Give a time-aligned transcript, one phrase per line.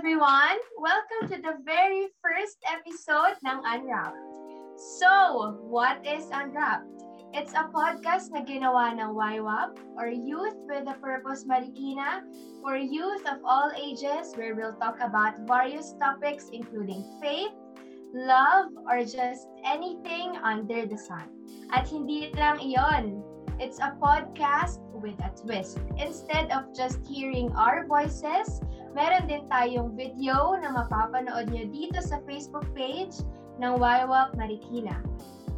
[0.00, 0.56] everyone!
[0.78, 4.16] Welcome to the very first episode ng Unwrapped.
[4.96, 7.04] So, what is Unwrapped?
[7.36, 12.24] It's a podcast na ginawa ng YWAP or Youth with a Purpose Marikina
[12.64, 17.52] for youth of all ages where we'll talk about various topics including faith,
[18.16, 21.28] love, or just anything under the sun.
[21.76, 23.20] At hindi lang iyon,
[23.60, 25.76] it's a podcast with a twist.
[26.00, 32.18] Instead of just hearing our voices, Meron din tayong video na mapapanood nyo dito sa
[32.26, 33.22] Facebook page
[33.62, 34.98] ng YWAP Marikina.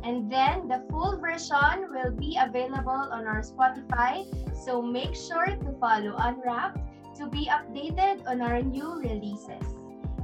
[0.03, 5.71] And then, the full version will be available on our Spotify, so make sure to
[5.79, 6.83] follow Unwrapped
[7.23, 9.63] to be updated on our new releases.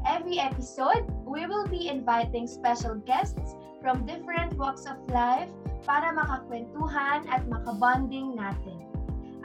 [0.02, 5.50] Every episode, we will be inviting special guests from different walks of life
[5.86, 8.82] para makakwentuhan at makabonding natin.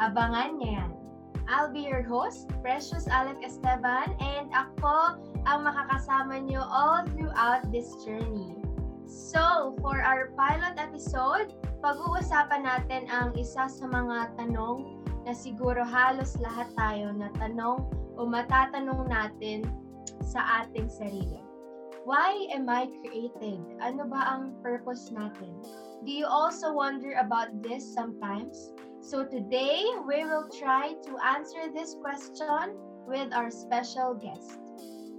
[0.02, 0.92] Abangan niya yan.
[1.48, 7.92] I'll be your host, Precious Alec Esteban, and ako ang makakasama nyo all throughout this
[8.08, 8.56] journey.
[9.04, 11.54] So, for our pilot episode,
[11.84, 17.84] pag-uusapan natin ang isa sa mga tanong na siguro halos lahat tayo na tanong
[18.16, 19.68] o matatanong natin
[20.24, 21.44] sa ating sarili.
[22.04, 23.64] Why am I created?
[23.80, 25.56] Ano ba ang purpose natin?
[26.04, 28.76] Do you also wonder about this sometimes?
[29.04, 34.64] So today, we will try to answer this question with our special guest.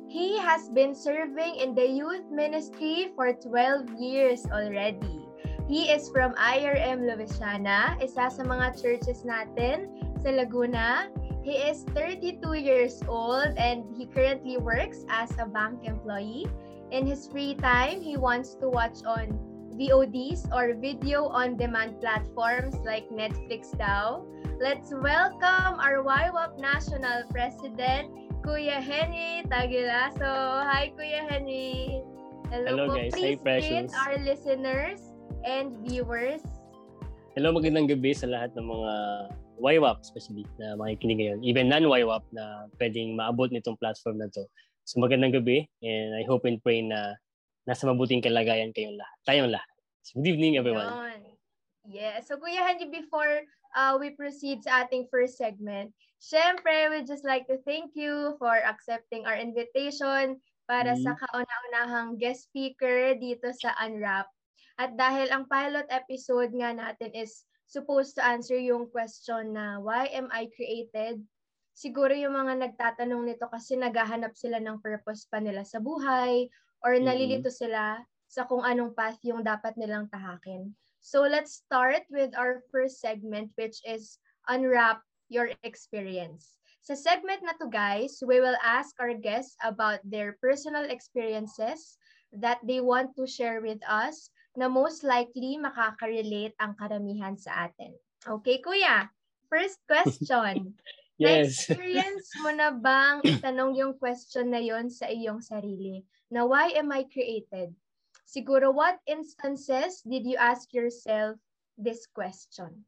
[0.09, 5.29] He has been serving in the youth ministry for 12 years already.
[5.69, 9.93] He is from IRM Lovisiana, isa sa mga churches natin
[10.25, 11.13] sa Laguna.
[11.45, 16.49] He is 32 years old and he currently works as a bank employee.
[16.89, 19.37] In his free time, he wants to watch on
[19.75, 24.23] VODs or video on demand platforms like Netflix daw.
[24.63, 28.15] Let's welcome our YWAP National President,
[28.47, 30.63] Kuya Henry Tagilaso.
[30.63, 31.99] Hi, Kuya Henry.
[32.55, 32.95] Hello, Hello po.
[32.95, 33.11] guys.
[33.11, 33.91] Please Hi, Precious.
[33.91, 35.01] greet our listeners
[35.43, 36.43] and viewers.
[37.35, 38.93] Hello, magandang gabi sa lahat ng mga
[39.59, 41.43] YWAP especially na makikinig ngayon.
[41.43, 44.47] Even non-YWAP na pwedeng maabot nitong platform na to.
[44.87, 47.19] So magandang gabi and I hope and pray na
[47.65, 49.17] nasa mabuting kalagayan kayong lahat.
[49.25, 49.69] Tayong lahat.
[50.05, 50.85] So, good evening, everyone.
[50.85, 51.21] Yun.
[51.89, 52.21] Yeah.
[52.21, 53.45] So, Kuya Henry, before
[53.77, 58.53] uh, we proceed sa ating first segment, syempre, we just like to thank you for
[58.65, 61.05] accepting our invitation para mm-hmm.
[61.05, 64.29] sa kauna-unahang guest speaker dito sa Unwrap.
[64.81, 70.09] At dahil ang pilot episode nga natin is supposed to answer yung question na why
[70.13, 71.21] am I created?
[71.75, 76.49] Siguro yung mga nagtatanong nito kasi naghahanap sila ng purpose pa nila sa buhay
[76.85, 77.65] or nalilito mm-hmm.
[77.65, 80.71] sila sa kung anong path yung dapat nilang tahakin.
[81.01, 85.01] So let's start with our first segment which is unwrap
[85.33, 86.61] your experience.
[86.85, 91.97] Sa segment na to guys, we will ask our guests about their personal experiences
[92.37, 97.97] that they want to share with us na most likely makaka-relate ang karamihan sa atin.
[98.25, 99.09] Okay, kuya?
[99.49, 100.77] First question.
[101.19, 101.71] yes.
[101.71, 106.03] Na-experience mo na bang itanong yung question na yon sa iyong sarili?
[106.31, 107.75] Na why am I created?
[108.25, 111.39] Siguro, what instances did you ask yourself
[111.79, 112.87] this question?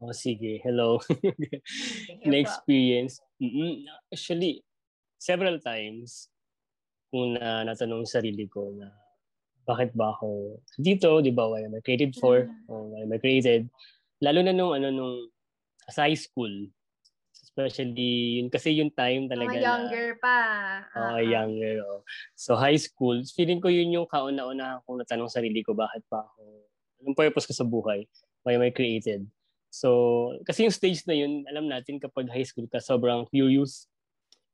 [0.00, 0.60] Oh, sige.
[0.64, 1.00] Hello.
[2.28, 3.20] Na-experience.
[3.36, 3.84] Mm-hmm.
[4.12, 4.64] Actually,
[5.20, 6.32] several times,
[7.12, 8.88] kung na natanong sarili ko na
[9.68, 12.48] bakit ba ako dito, di ba, what am I created for?
[12.48, 12.66] Mm.
[12.66, 13.68] Or what am I created?
[14.24, 15.28] Lalo na nung, ano, nung
[15.86, 16.50] sa high school,
[17.50, 20.38] Especially, yun kasi yung time talaga Mga younger na, pa.
[20.94, 21.74] Oo, uh, younger.
[21.82, 22.00] Oh.
[22.38, 26.42] So, high school, feeling ko yun yung kauna-una kung natanong sarili ko, bakit pa ako,
[27.02, 28.06] anong purpose ko sa buhay?
[28.46, 29.26] Why am I created?
[29.70, 33.90] So, kasi yung stage na yun, alam natin kapag high school ka, sobrang curious.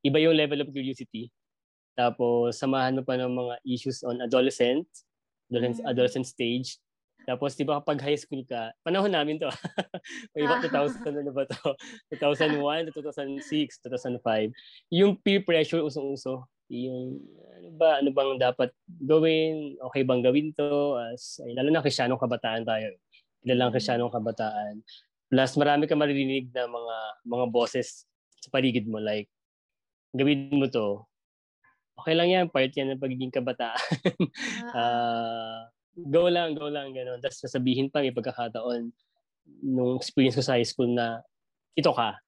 [0.01, 1.29] Iba yung level of curiosity.
[1.97, 4.85] Tapos, samahan mo pa ng mga issues on adolescent,
[5.49, 5.91] adolescent, mm.
[5.93, 6.81] adolescent stage.
[7.26, 9.50] Tapos, di ba kapag high school ka, panahon namin to.
[10.32, 11.75] May iba 2000 ano ba to?
[12.14, 14.54] 2001 2006, 2005.
[14.94, 16.46] Yung peer pressure usong-uso.
[16.70, 17.19] Yung
[17.58, 18.70] ano ba, ano bang dapat
[19.02, 19.75] gawin?
[19.90, 20.94] Okay bang gawin to?
[21.02, 22.94] As, ay, lalo na krisyanong kabataan tayo.
[23.43, 24.87] Kilalang krisyanong kabataan.
[25.26, 26.96] Plus, marami ka maririnig na mga
[27.26, 28.06] mga bosses
[28.38, 29.02] sa paligid mo.
[29.02, 29.26] Like,
[30.14, 31.02] gawin mo to.
[31.96, 33.82] Okay lang yan, part yan ng pagiging kabataan.
[34.70, 37.25] uh, go lang, go lang, gano'n.
[37.25, 38.93] Tapos sasabihin pa, may pagkakataon
[39.64, 41.25] nung experience ko sa high school na
[41.72, 42.20] ito ka.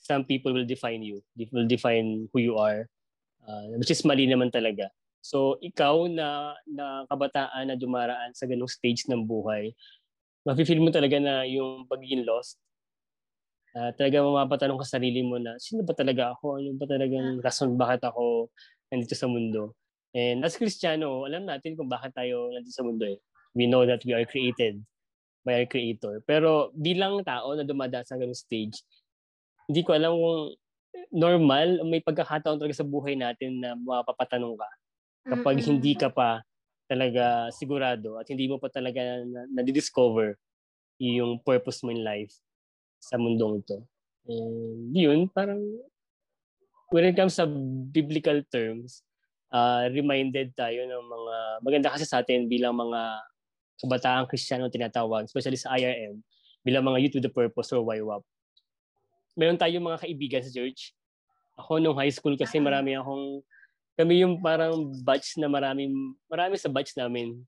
[0.00, 1.20] Some people will define you.
[1.36, 2.88] They will define who you are.
[3.44, 4.88] Uh, which is mali naman talaga.
[5.24, 9.72] So, ikaw na, na kabataan na dumaraan sa ganung stage ng buhay,
[10.44, 12.60] mafe-feel mo talaga na yung pagiging lost.
[13.72, 16.60] Uh, talaga mapapatanong ka sa sarili mo na, sino ba talaga ako?
[16.60, 18.52] Ano ba talagang rason bakit ako
[18.92, 19.72] nandito sa mundo?
[20.14, 23.18] And as Kristiyano, alam natin kung bakit tayo nandito sa mundo eh.
[23.54, 24.78] We know that we are created
[25.42, 26.22] by our Creator.
[26.24, 28.80] Pero bilang tao na dumadaan sa ganung stage,
[29.68, 30.56] hindi ko alam kung
[31.10, 34.70] normal, may pagkakataon talaga sa buhay natin na mapapatanong ka.
[35.34, 35.68] Kapag Mm-mm.
[35.76, 36.42] hindi ka pa
[36.86, 40.36] talaga sigurado at hindi mo pa talaga na-discover
[41.00, 42.32] yung purpose mo in life
[43.00, 43.78] sa mundong ito.
[44.28, 45.60] And yun, parang
[46.92, 47.48] when it comes sa
[47.90, 49.04] biblical terms,
[49.54, 53.22] uh, reminded tayo ng mga, maganda kasi sa atin bilang mga
[53.78, 56.18] kabataang kristyano tinatawag, especially sa IRM,
[56.66, 58.26] bilang mga youth with the purpose or YWAP.
[59.38, 60.94] Meron tayong mga kaibigan sa church.
[61.54, 63.42] Ako nung high school kasi marami akong,
[63.94, 65.94] kami yung parang batch na maraming,
[66.26, 67.38] marami sa batch namin.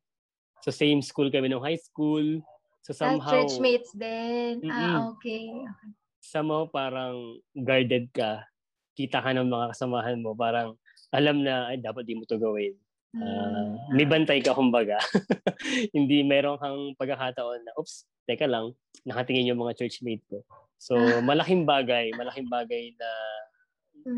[0.63, 2.43] So same school kami nung high school.
[2.87, 3.35] So ah, somehow...
[3.35, 4.63] Ah, churchmates din.
[4.63, 4.71] Mm-mm.
[4.71, 5.51] Ah, okay.
[5.51, 5.91] okay.
[6.23, 8.47] Somehow parang guarded ka.
[8.95, 10.35] Kita ka ng mga kasamahan mo.
[10.35, 10.75] Parang
[11.15, 12.75] alam na, ay, dapat di mo to gawin.
[13.17, 15.01] Uh, may bantay ka kumbaga.
[15.97, 18.77] Hindi meron kang pagkakataon na, oops, teka lang,
[19.09, 20.45] nakatingin yung mga churchmate ko.
[20.77, 23.09] So, malaking bagay, malaking bagay na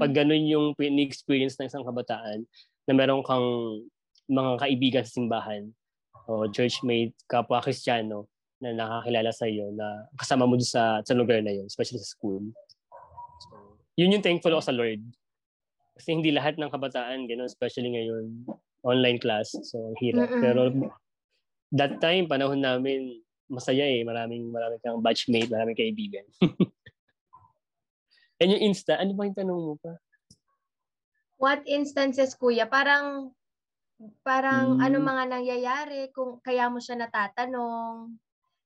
[0.02, 0.16] pag mm.
[0.16, 0.66] ganun yung
[1.00, 2.44] experience ng isang kabataan,
[2.88, 3.46] na meron kang
[4.28, 5.62] mga kaibigan sa simbahan,
[6.28, 11.54] o churchmate, kapwa kristyano, na nakakilala sa iyo na kasama mo sa sa lugar na
[11.54, 12.42] yun, especially sa school.
[13.46, 15.00] So, yun yung thankful ako sa Lord.
[15.98, 18.46] Kasi hindi lahat ng kabataan, gano'n, especially ngayon,
[18.86, 19.50] online class.
[19.66, 20.30] So, hirap.
[20.30, 20.42] Mm-mm.
[20.42, 20.60] Pero
[21.74, 23.18] that time, panahon namin,
[23.50, 24.06] masaya eh.
[24.06, 26.22] Maraming, maraming kang batchmate, maraming kaibigan.
[28.38, 29.98] And yung Insta, ano ba yung tanong mo pa?
[31.42, 32.70] What instances, kuya?
[32.70, 33.34] Parang,
[34.22, 34.82] parang hmm.
[34.82, 38.14] ano mga nangyayari kung kaya mo siya natatanong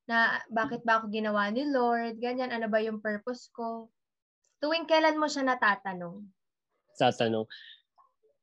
[0.05, 3.89] na bakit ba ako ginawa ni Lord, ganyan, ano ba yung purpose ko?
[4.61, 6.21] Tuwing kailan mo siya natatanong?
[6.99, 7.47] Tatanong.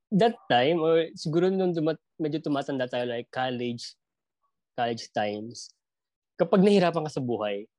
[0.10, 3.94] That time, or siguro nung dumat, medyo tumatanda tayo, like college,
[4.74, 5.70] college times,
[6.40, 7.70] kapag nahirapan ka sa buhay,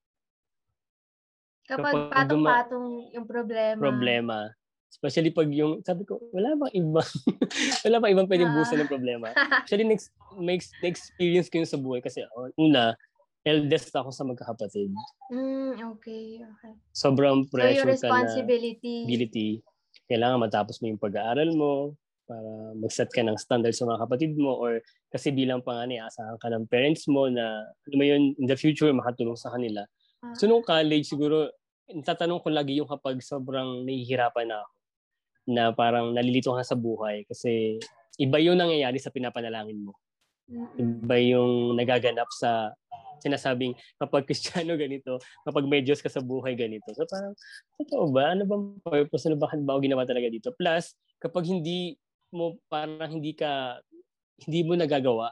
[1.66, 4.38] kapag, kapag patong-patong yung problema, problema,
[4.90, 7.06] Especially pag yung, sabi ko, wala bang ibang,
[7.86, 9.30] wala bang ibang pwedeng busan ng problema.
[9.62, 12.98] Actually, next, makes, experience ko yun sa buhay kasi, oh, una,
[13.46, 14.90] eldest ako sa magkakapatid.
[15.30, 16.74] Mm, okay, okay.
[16.90, 18.82] Sobrang pressure so, your responsibility.
[18.82, 19.48] ka na ability.
[20.10, 21.94] Kailangan matapos mo yung pag-aaral mo
[22.26, 26.50] para mag-set ka ng standards sa mga kapatid mo or kasi bilang panganay, asahan ka
[26.50, 29.82] ng parents mo na ano mo yun, in the future, makatulong sa kanila.
[30.22, 30.34] Uh-huh.
[30.34, 31.50] So, nung college, siguro,
[31.90, 34.74] tatanong ko lagi yung kapag sobrang nahihirapan na ako
[35.50, 37.82] na parang nalilito ka sa buhay kasi
[38.22, 39.98] iba yung nangyayari sa pinapanalangin mo.
[40.78, 42.70] Iba yung nagaganap sa
[43.20, 46.90] sinasabing kapag Kristiyano ganito, kapag may Diyos ka sa buhay ganito.
[46.96, 47.36] So parang,
[47.80, 48.32] totoo ba?
[48.32, 49.28] Ano bang purpose?
[49.28, 50.50] Ano bakit ba ako ginawa talaga dito?
[50.56, 51.96] Plus, kapag hindi
[52.32, 53.80] mo, parang hindi ka,
[54.48, 55.30] hindi mo nagagawa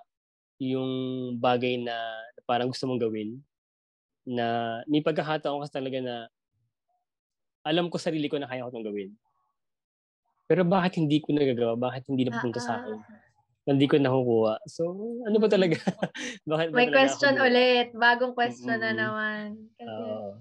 [0.59, 0.91] yung
[1.39, 1.97] bagay na,
[2.35, 3.39] na parang gusto mong gawin,
[4.29, 6.17] na may pagkakataon kasi talaga na
[7.65, 9.11] alam ko sarili ko na kaya ko itong gawin.
[10.49, 11.77] Pero bakit hindi ko nagagawa?
[11.77, 12.97] Bakit hindi napupunta sa akin?
[13.69, 14.65] Hindi ko nakukuha.
[14.65, 14.97] So,
[15.29, 15.77] ano ba talaga?
[16.51, 17.45] Bakit ba May talaga question ako?
[17.45, 17.89] ulit.
[17.93, 18.97] Bagong question mm-hmm.
[18.97, 19.45] na naman.
[19.77, 20.05] Kasi...
[20.09, 20.33] Uh,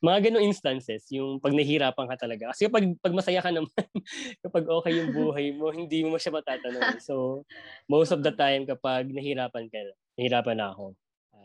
[0.00, 2.48] mga ganong instances, yung pag nahihirapan ka talaga.
[2.52, 3.68] Kasi pag, pag masaya ka naman,
[4.44, 7.00] kapag okay yung buhay mo, hindi mo siya matatanong.
[7.04, 7.44] So,
[7.84, 9.78] most of the time, kapag nahihirapan ka,
[10.16, 10.96] nahihirapan na ako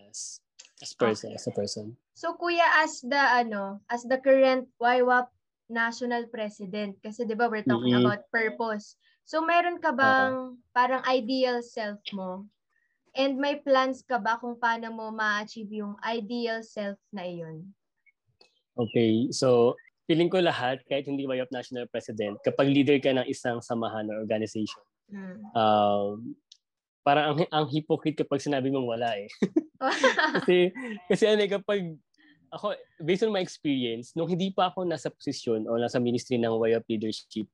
[0.07, 0.39] as
[0.79, 1.39] as person, okay.
[1.39, 1.85] as a person.
[2.15, 5.27] So, kuya, as the, ano, as the current YWAP
[5.67, 8.07] national president, kasi di ba we're talking mm-hmm.
[8.07, 8.95] about purpose.
[9.25, 10.69] So, meron ka bang uh-huh.
[10.69, 12.45] parang ideal self mo?
[13.17, 17.65] And may plans ka ba kung paano mo ma-achieve yung ideal self na iyon?
[18.75, 19.73] Okay, so
[20.05, 24.05] feeling ko lahat, kahit hindi Way of National President, kapag leader ka ng isang samahan
[24.11, 25.41] or organization, hmm.
[25.57, 26.35] um,
[27.01, 29.31] parang ang, ang hypocrite kapag sinabi mong wala eh.
[30.43, 30.69] kasi,
[31.09, 31.81] kasi ano eh, kapag
[32.51, 36.55] ako, based on my experience, nung hindi pa ako nasa posisyon o nasa ministry ng
[36.59, 37.47] way of leadership,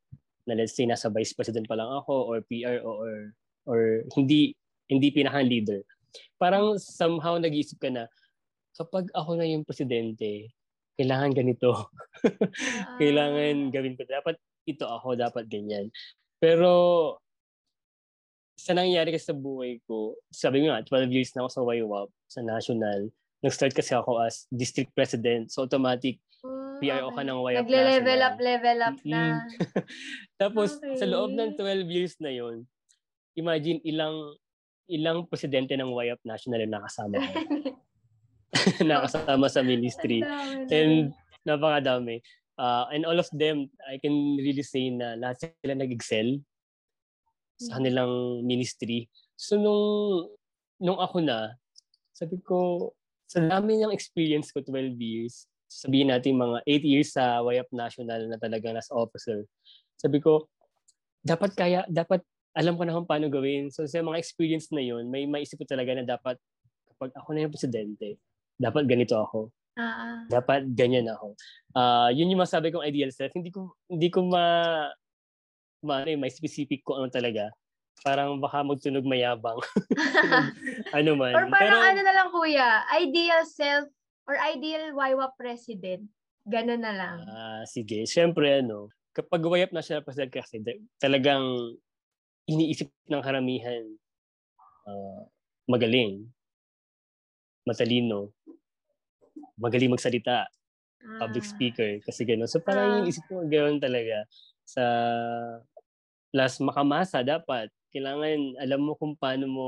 [0.49, 3.33] na let's say nasa vice president pa lang ako or PR or
[3.65, 3.79] or
[4.17, 4.57] hindi
[4.91, 5.81] hindi pinaka leader.
[6.35, 8.09] Parang somehow nag-iisip ka na
[8.75, 10.51] kapag ako na yung presidente,
[10.99, 11.91] kailangan ganito.
[13.01, 14.03] kailangan gawin ko.
[14.03, 14.35] Dapat
[14.67, 15.89] ito ako, dapat ganyan.
[16.41, 16.71] Pero
[18.57, 22.41] sa nangyari kasi sa buhay ko, sabi nga, 12 years na ako sa YWAP, sa
[22.45, 22.99] national.
[23.41, 25.49] Nag-start kasi ako as district president.
[25.49, 26.21] So automatic,
[26.81, 29.45] PRO ka ng way Nagle-level up, level up na.
[30.41, 30.97] Tapos, okay.
[30.97, 32.65] sa loob ng 12 years na yon
[33.37, 34.35] imagine ilang
[34.91, 37.33] ilang presidente ng YUP National yung nakasama ko.
[38.91, 40.19] nakasama sa ministry.
[40.67, 41.15] And
[41.47, 42.19] napakadami.
[42.59, 46.43] Uh, and all of them, I can really say na lahat sila nag-excel
[47.55, 47.73] sa Hmm.
[47.79, 49.07] kanilang ministry.
[49.39, 49.85] So nung
[50.81, 51.55] nung ako na,
[52.11, 52.91] sabi ko,
[53.29, 58.27] sa dami ng experience ko, 12 years, sabihin natin mga 8 years sa YAP National
[58.27, 59.47] na talagang nasa officer.
[59.95, 60.51] Sabi ko,
[61.23, 62.19] dapat kaya, dapat
[62.51, 63.71] alam ko na kung paano gawin.
[63.71, 66.35] So sa mga experience na yun, may maisip ko talaga na dapat
[66.91, 68.19] kapag ako na yung presidente,
[68.59, 69.47] dapat ganito ako.
[69.79, 71.39] Ah, Dapat ganyan ako.
[71.71, 73.31] Ah, yun yung masabi kong ideal self.
[73.31, 74.43] Hindi ko hindi ko ma
[75.79, 77.47] ma ano, may specific ko ano talaga.
[78.03, 79.63] Parang baka magtunog mayabang.
[80.99, 81.31] ano man.
[81.31, 83.87] or parang Pero, ano na lang kuya, ideal self
[84.27, 86.09] or ideal YWAP president.
[86.45, 87.17] Ganun na lang.
[87.29, 88.05] Ah, sige.
[88.09, 90.57] Siyempre, ano, kapag wayap national president kasi,
[90.97, 91.77] talagang
[92.49, 93.85] iniisip ng karamihan
[94.89, 95.23] ah,
[95.69, 96.25] magaling,
[97.67, 98.33] matalino,
[99.61, 100.49] magaling magsalita,
[101.21, 101.51] public Ah.
[101.53, 102.49] speaker, kasi gano'n.
[102.49, 102.93] So parang Ah.
[103.01, 104.25] yung isip ko gano'n talaga.
[104.65, 104.83] Sa
[106.31, 109.67] plus makamasa dapat kailangan alam mo kung paano mo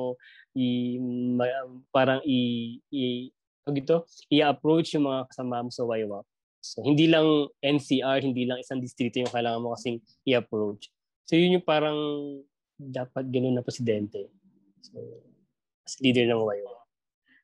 [0.56, 0.96] i
[1.36, 3.28] ma- parang i, i
[3.64, 6.28] tawag ito, i-approach yung mga kasama mo sa YWAP.
[6.64, 10.92] So, hindi lang NCR, hindi lang isang distrito yung kailangan mo kasing i-approach.
[11.28, 12.00] So, yun yung parang
[12.80, 14.32] dapat ganun na presidente.
[14.84, 15.00] So,
[15.84, 16.84] as leader ng YWAP.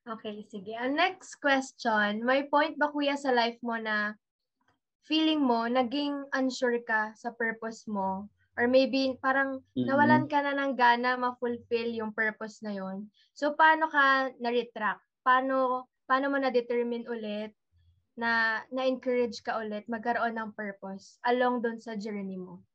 [0.09, 0.73] Okay, sige.
[0.73, 4.15] Ang next question, may point ba kuya sa life mo na
[5.05, 8.25] feeling mo naging unsure ka sa purpose mo?
[8.59, 13.07] Or maybe parang nawalan ka na ng gana ma-fulfill yung purpose na yon.
[13.31, 14.99] So, paano ka na-retract?
[15.23, 17.53] Paano, paano mo na-determine ulit
[18.17, 22.65] na na-encourage ka ulit magkaroon ng purpose along doon sa journey mo?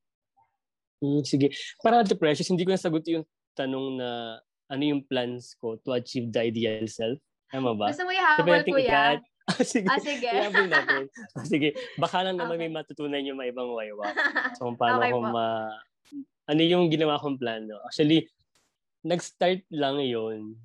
[1.02, 1.50] Mm, sige.
[1.82, 3.26] Para Ate Precious, hindi ko nasagot yung
[3.58, 4.38] tanong na
[4.70, 7.18] ano yung plans ko to achieve the ideal self.
[7.52, 7.90] Tama ba?
[7.92, 8.86] Gusto mo ihabol, natin kuya?
[8.86, 9.20] ikat.
[9.44, 9.84] Ah, sige.
[9.92, 10.24] Ah, sige.
[10.24, 11.04] Ihabol natin.
[11.36, 11.76] Ah, sige.
[12.00, 12.64] Baka lang naman Okay.
[12.64, 14.08] may matutunan yung mga ibang waywa.
[14.56, 15.68] So, kung paano Okay ko ma...
[16.48, 17.76] Ano yung ginawa kong plano?
[17.84, 18.24] Actually,
[19.04, 20.56] nag-start lang yon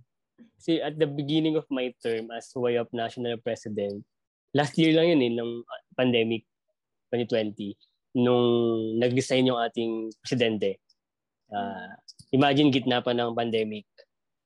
[0.60, 4.04] Kasi at the beginning of my term as YUP National President,
[4.54, 5.52] last year lang yun eh, ng
[5.96, 6.44] pandemic
[7.14, 7.74] 2020,
[8.20, 8.46] nung
[8.98, 10.82] nag-resign yung ating presidente.
[11.50, 11.98] Ah,
[12.30, 13.86] imagine gitna pa ng pandemic.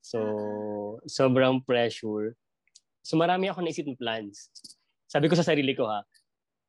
[0.04, 2.36] So, sobrang pressure.
[3.04, 4.48] So, marami ako naisip ng plans.
[5.08, 6.04] Sabi ko sa sarili ko ha,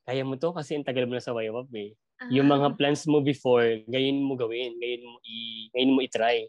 [0.05, 1.91] kaya mo to kasi ang tagal mo na sa YWAP eh.
[2.31, 2.59] Yung Ah.
[2.59, 5.35] mga plans mo before, ngayon mo gawin, ngayon mo i
[5.75, 6.47] ngayon mo i-try.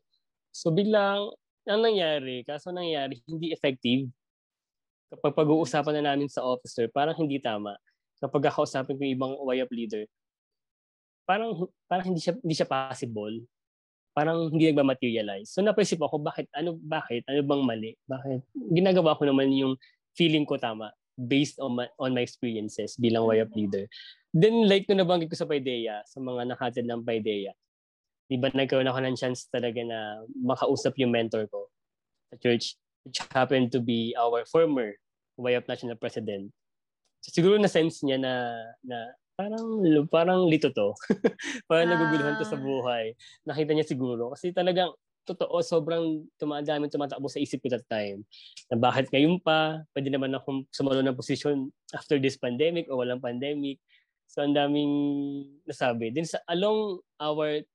[0.52, 1.32] So biglang
[1.66, 4.10] ang nangyari, kaso nangyari hindi effective.
[5.10, 7.78] Kapag pag-uusapan na namin sa officer, parang hindi tama.
[8.22, 10.04] Kapag kakausapin ko yung ibang YUP leader,
[11.26, 13.44] parang parang hindi siya hindi siya possible.
[14.16, 15.52] Parang hindi nagma-materialize.
[15.52, 17.92] So napaisip ako, bakit ano bakit ano bang mali?
[18.08, 19.76] Bakit ginagawa ko naman yung
[20.16, 23.86] feeling ko tama based on my, on my experiences bilang YUP leader.
[24.32, 27.52] Then like nung nabanggit ko sa Paideia, sa mga nakatid ng Paideia,
[28.26, 31.70] di ba nagkaroon ako ng chance talaga na makausap yung mentor ko
[32.34, 34.98] sa church, which happened to be our former
[35.38, 36.50] YUP National President.
[37.22, 38.56] So, siguro na sense niya na,
[38.86, 40.96] na parang parang lito to.
[41.70, 41.94] parang Ah.
[41.98, 43.14] naguguluhan to sa buhay.
[43.44, 44.94] Nakita niya siguro kasi talagang
[45.26, 48.22] totoo, sobrang tumadami tumatakbo sa isip ko that time.
[48.70, 53.20] Na bakit ngayon pa, pwede naman akong sumalo ng posisyon after this pandemic o walang
[53.20, 53.82] pandemic.
[54.30, 54.94] So, ang daming
[55.66, 56.14] nasabi.
[56.14, 57.66] Then, sa, along our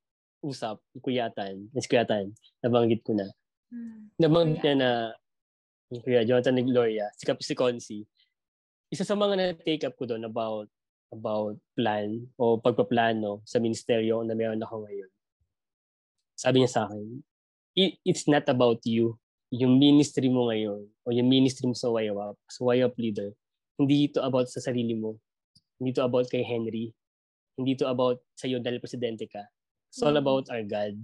[0.40, 2.32] usap, kuyatan, Miss Kuyatan,
[2.64, 3.28] nabanggit ko na.
[3.68, 4.08] Hmm.
[4.16, 4.90] Nabanggit niya na,
[5.90, 7.98] yung Kuya Jonathan ni Gloria, si Kap si Consi,
[8.90, 10.66] isa sa mga na-take up ko doon about
[11.10, 15.10] about plan o pagpaplano sa ministeryo na meron ako ngayon.
[16.38, 17.22] Sabi niya sa akin,
[17.74, 19.18] "It- it's not about you.
[19.50, 23.34] Yung ministry mo ngayon o yung ministry mo sa YWAP, sa YWAP leader,
[23.74, 25.18] hindi ito about sa sarili mo.
[25.82, 26.94] Hindi ito about kay Henry.
[27.58, 29.42] Hindi ito about sa iyo dahil presidente ka.
[29.90, 30.22] It's all Mhm.
[30.22, 30.94] about our God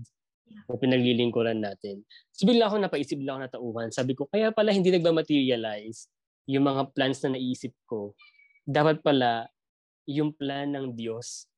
[0.46, 0.62] Yeah.
[0.70, 2.06] o pinaglilingkuran natin.
[2.30, 3.88] So bigla ako napaisip, bigla ako natauhan.
[3.90, 6.06] Sabi ko, kaya pala hindi nagma-materialize
[6.46, 8.14] yung mga plans na naisip ko.
[8.62, 9.50] Dapat pala
[10.06, 11.50] yung plan ng Diyos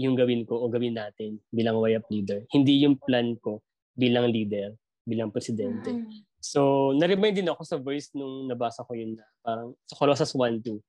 [0.00, 2.40] yung gawin ko o gawin natin bilang YAP leader.
[2.50, 3.60] Hindi yung plan ko
[3.92, 4.72] bilang leader,
[5.04, 5.92] bilang presidente.
[5.92, 6.24] Mm.
[6.40, 10.80] So, na-remind din ako sa verse nung nabasa ko yun na parang sa Colossus 1.2.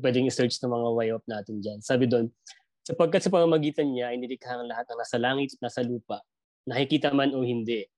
[0.00, 1.78] Pwedeng i-search ng mga YOP natin dyan.
[1.84, 2.32] Sabi doon,
[2.84, 6.20] sapagkat sa pamamagitan niya ay nilikha ang lahat ng nasa langit at nasa lupa,
[6.68, 7.88] nakikita man o hindi,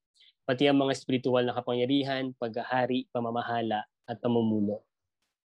[0.47, 4.87] pati ang mga spiritual na kapangyarihan, paghahari, pamamahala, at pamumuno.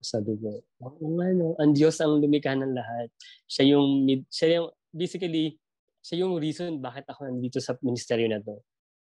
[0.02, 3.08] Sabi ko, oo nga no, ang Diyos ang lumikha ng lahat.
[3.46, 5.60] Siya yung, siya yung, basically,
[6.02, 8.58] siya yung reason bakit ako nandito sa ministeryo na to.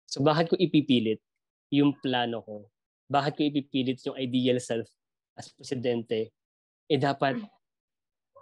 [0.08, 1.20] So bakit ko ipipilit
[1.70, 2.56] yung plano ko?
[3.12, 4.88] Bakit ko ipipilit yung ideal self
[5.36, 6.32] as presidente
[6.88, 7.38] eh dapat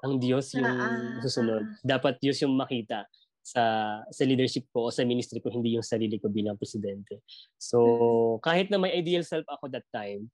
[0.04, 1.62] ang Diyos yung Ah, ah, susunod.
[1.80, 3.06] Dapat Diyos yung makita
[3.46, 3.62] sa
[4.10, 7.22] sa leadership ko o sa ministry ko, hindi yung sarili ko bilang presidente.
[7.54, 10.26] So, kahit na may ideal self ako that time,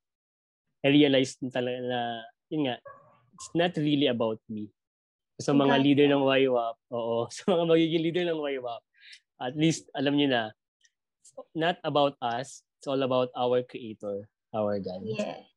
[0.80, 2.00] I realized talaga na,
[2.48, 2.76] yun nga,
[3.36, 4.72] it's not really about me.
[5.38, 8.82] Sa mga leader ng YWAP, oo, sa mga magiging leader ng YWAP,
[9.44, 10.42] at least alam niyo na,
[11.52, 14.24] not about us, it's all about our creator,
[14.56, 15.04] our God.
[15.04, 15.51] Yes.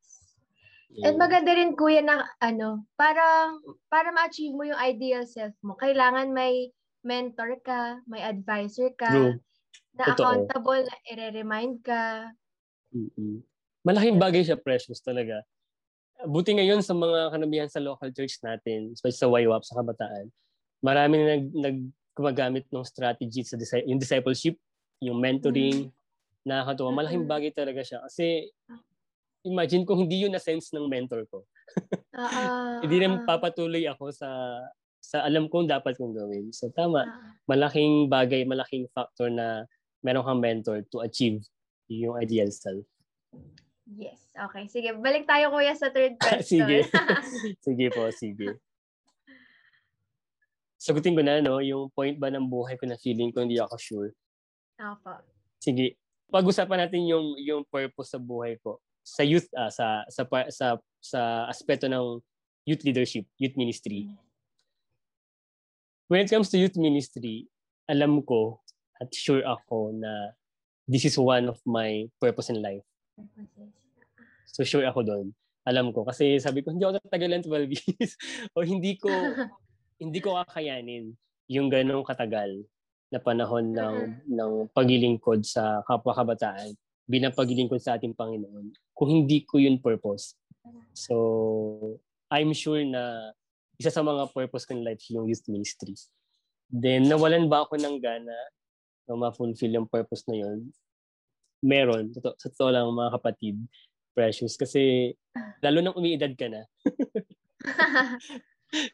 [0.86, 1.10] Yeah.
[1.10, 3.52] And maganda rin kuya na ano, para
[3.90, 6.70] para ma-achieve mo yung ideal self mo, kailangan may
[7.02, 9.34] mentor ka, may advisor ka, True.
[9.98, 10.46] na Totoo.
[10.46, 12.30] accountable, na i-remind ka.
[12.94, 13.42] Mm-mm.
[13.82, 15.42] Malaking bagay siya, precious talaga.
[16.24, 20.26] Buti ngayon sa mga kanamihan sa local church natin, especially sa YWAP, sa kabataan,
[20.80, 21.78] marami na nag, nag
[22.16, 24.56] gumagamit ng strategy sa disi- yung discipleship,
[25.04, 25.92] yung mentoring,
[26.42, 27.04] nakakatuwa.
[27.04, 27.30] Malaking Mm.
[27.30, 28.00] bagay talaga siya.
[28.08, 28.48] Kasi
[29.46, 31.46] imagine kung hindi yun na-sense ng mentor ko.
[32.10, 34.28] Ah, Hindi ah, na papatuloy ako sa
[34.98, 36.50] sa alam kong dapat kong gawin.
[36.50, 37.06] So tama,
[37.46, 39.62] malaking bagay, malaking factor na
[40.02, 41.46] meron kang mentor to achieve
[41.86, 42.82] yung ideal self.
[43.86, 44.18] Yes.
[44.34, 44.66] Okay.
[44.66, 46.66] Sige, balik tayo kuya sa third question.
[46.66, 46.78] sige.
[47.66, 48.58] sige po, sige.
[50.74, 53.78] Sagutin ko na, no, yung point ba ng buhay ko na feeling ko hindi ako
[53.78, 54.10] sure.
[54.82, 55.22] Opo.
[55.62, 55.94] Sige.
[56.26, 60.66] Pag-usapan natin yung yung purpose sa buhay ko sa youth ah, sa sa sa
[60.98, 62.18] sa aspeto ng
[62.66, 64.10] youth leadership, youth ministry.
[66.10, 67.46] When it comes to youth ministry,
[67.86, 68.58] alam ko
[68.98, 70.34] at sure ako na
[70.90, 72.82] this is one of my purpose in life.
[74.50, 75.26] So sure ako doon.
[75.66, 78.18] Alam ko kasi sabi ko hindi ako tatagalan 12 years
[78.58, 79.10] o hindi ko
[80.02, 81.14] hindi ko kakayanin
[81.46, 82.66] yung ganong katagal
[83.14, 83.96] na panahon ng
[84.34, 86.74] ng paglilingkod sa kapwa kabataan
[87.06, 90.34] bilang paglilingkod sa ating Panginoon kung hindi ko yun purpose.
[90.92, 91.96] So
[92.28, 93.30] I'm sure na
[93.78, 95.94] isa sa mga purpose ko in life yung youth ministry.
[96.66, 98.34] Then nawalan ba ako ng gana
[99.06, 100.74] na ma-fulfill yung purpose na yun?
[101.62, 102.10] Meron.
[102.10, 103.56] Totoo, sa totoo lang mga kapatid,
[104.12, 104.58] precious.
[104.58, 105.14] Kasi
[105.62, 106.66] lalo nang umiidad ka na,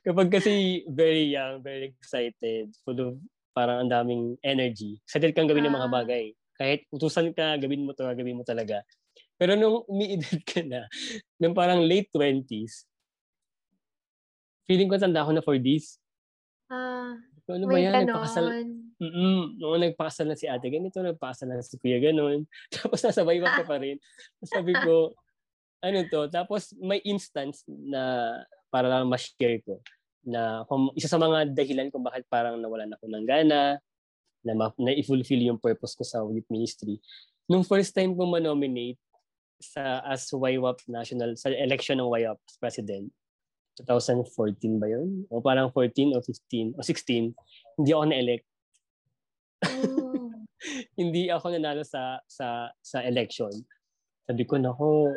[0.06, 3.16] kapag kasi very young, very excited, full of
[3.52, 5.96] parang ang daming energy, excited kang gawin ng mga Ah.
[6.04, 6.24] bagay.
[6.62, 8.86] Kahit utusan ka, gawin mo to, gawin mo talaga.
[9.34, 10.86] Pero nung umiidad ka na,
[11.42, 12.86] nung parang late 20s,
[14.62, 15.98] feeling ko tanda ko na for this.
[16.70, 17.18] ah,
[17.50, 18.06] Ano ba yan?
[18.06, 18.94] Nagpakasal, ganon.
[19.02, 19.58] Mm-mm.
[19.58, 22.46] Noong nagpakasal na si ate, ganito, nagpakasal na si kuya, ganun.
[22.78, 23.98] Tapos nasa baybang ka pa rin.
[24.46, 25.10] Sabi ko,
[25.82, 26.30] ano to?
[26.30, 28.30] Tapos may instance na
[28.70, 29.82] para lang ma-share ko
[30.22, 33.82] na kung isa sa mga dahilan kung bakit parang nawalan ako ng gana,
[34.42, 36.98] na, ma- na i-fulfill yung purpose ko sa youth ministry.
[37.50, 38.98] Nung first time ko manominate
[39.62, 43.06] sa as YWAP national sa election ng YWAP president
[43.86, 45.24] 2014 ba yun?
[45.30, 47.32] O parang 14 o 15 o 16
[47.78, 48.46] hindi ako na-elect
[49.62, 50.30] Oh.
[51.00, 53.50] hindi ako nanalo sa sa sa election.
[54.26, 55.10] Sabi ko, nako,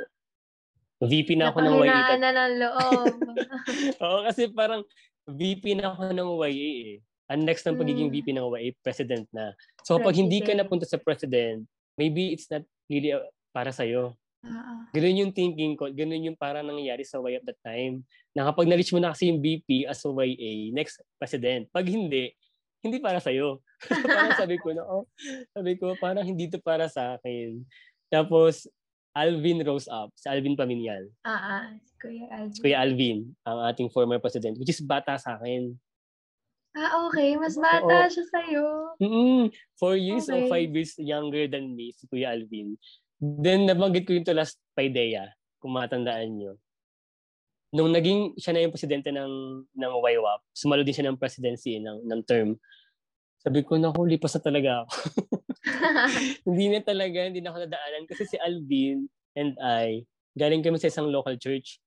[1.02, 2.18] VP na ako ng YA.
[2.18, 3.16] Na ng loob.
[4.06, 4.82] Oo, kasi parang
[5.30, 6.98] VP na ako ng YA eh.
[7.26, 8.16] Ang next ng pagiging Mm.
[8.22, 9.54] VP ng YA, president na.
[9.82, 11.66] So kapag hindi ka napunta sa president,
[11.98, 14.14] maybe it's not really uh, para sa'yo.
[14.46, 15.90] Ah, Ganun yung thinking ko.
[15.90, 18.06] Ganun yung parang nangyayari sa YA at that time.
[18.38, 21.66] Na kapag na-reach mo na kasi yung VP as a YA, next president.
[21.74, 22.30] Pag hindi,
[22.86, 23.58] hindi para sa'yo.
[24.06, 25.10] parang sabi ko na, oh,
[25.50, 27.66] sabi ko, parang hindi to para sa akin.
[28.14, 28.70] Tapos,
[29.16, 31.08] Alvin rose up, si Alvin Paminial.
[31.24, 32.60] ah, si Kuya Alvin.
[32.62, 35.72] Kuya Alvin, ang ating former president, which is bata sa akin.
[36.76, 37.40] Ah, okay.
[37.40, 38.12] Mas bata Oo.
[38.12, 38.66] siya sa'yo.
[39.00, 39.48] Mm-mm.
[39.80, 40.52] Four years or Okay.
[40.52, 42.76] five years younger than me, si Kuya Alvin.
[43.16, 45.32] Then, nabanggit ko yung to last Paideya,
[45.64, 46.54] kung matandaan nyo.
[47.72, 49.32] Nung naging siya na yung presidente ng,
[49.72, 52.60] ng YWAP, sumalo din siya ng presidency ng, ng term.
[53.40, 54.92] Sabi ko, naku, lipas na talaga ako.
[56.48, 58.04] hindi na talaga, hindi na ako nadaanan.
[58.08, 60.04] Kasi si Alvin and I,
[60.36, 61.80] galing kami sa isang local church,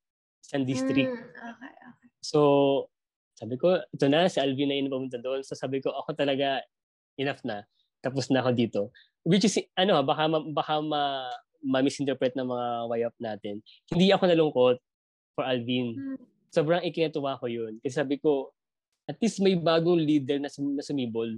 [0.44, 1.12] isang district.
[1.12, 2.08] Mm, okay, okay.
[2.24, 2.40] So,
[3.38, 5.46] sabi ko, ito na, si Alvin na yun pumunta doon.
[5.46, 6.58] So sabi ko, ako talaga,
[7.14, 7.62] enough na.
[8.02, 8.80] Tapos na ako dito.
[9.22, 11.30] Which is, ano, baka, ma- baka ma,
[11.62, 13.62] ma-misinterpret ng mga wayap natin.
[13.86, 14.76] Hindi ako nalungkot
[15.38, 15.94] for Alvin.
[15.94, 16.18] Mm,
[16.50, 17.78] Sobrang ikinatuwa ko yun.
[17.78, 18.50] Kasi sabi ko,
[19.06, 21.30] at least may bagong leader na, sum- na sumibol.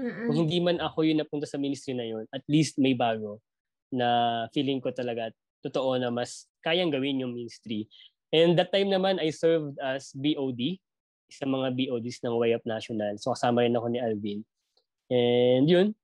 [0.00, 0.26] mm-mm.
[0.32, 3.44] Kung hindi man ako yung napunta sa ministry na yun, at least may bago
[3.92, 5.28] na feeling ko talaga
[5.60, 7.84] totoo na mas kayang gawin yung ministry.
[8.32, 10.78] And that time naman, I served as BOD,
[11.30, 13.18] sa mga BODs ng Way Up National.
[13.18, 14.40] So kasama rin ako ni Alvin.
[15.10, 15.94] And yun,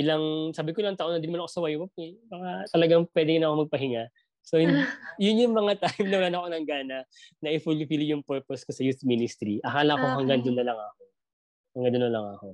[0.00, 2.12] ilang, sabi ko ilang taon na din ako sa YWAP eh.
[2.28, 4.04] Baka talagang pwede na ako magpahinga.
[4.40, 4.72] So, yun,
[5.22, 6.98] yun yung mga time na wala ako ng gana
[7.44, 9.60] na i-fulfill yung purpose ko sa youth ministry.
[9.60, 10.16] Akala ko Okay.
[10.24, 11.02] hanggang doon na lang ako.
[11.76, 12.48] Hanggang doon na lang ako.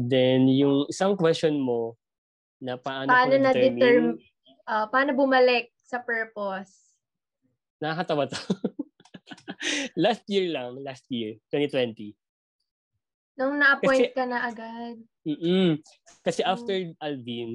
[0.00, 2.00] Then, yung isang question mo
[2.56, 4.10] na paano, Paano ko na-determine, na-determine,
[4.64, 6.90] ah, paano bumalik sa purpose?
[7.80, 8.36] nakakatawa to.
[10.04, 12.12] last year lang, last year, 2020.
[13.40, 14.96] Nung na-appoint Kasi- ka na agad.
[15.24, 15.80] Mm-mm.
[16.24, 16.48] Kasi Mm.
[16.48, 17.50] after Alvin,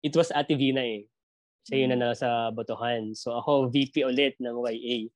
[0.00, 1.04] it was Ate Vina eh.
[1.68, 3.12] Siya yun na nasa Botohan.
[3.12, 5.12] So ako, VP ulit ng YA.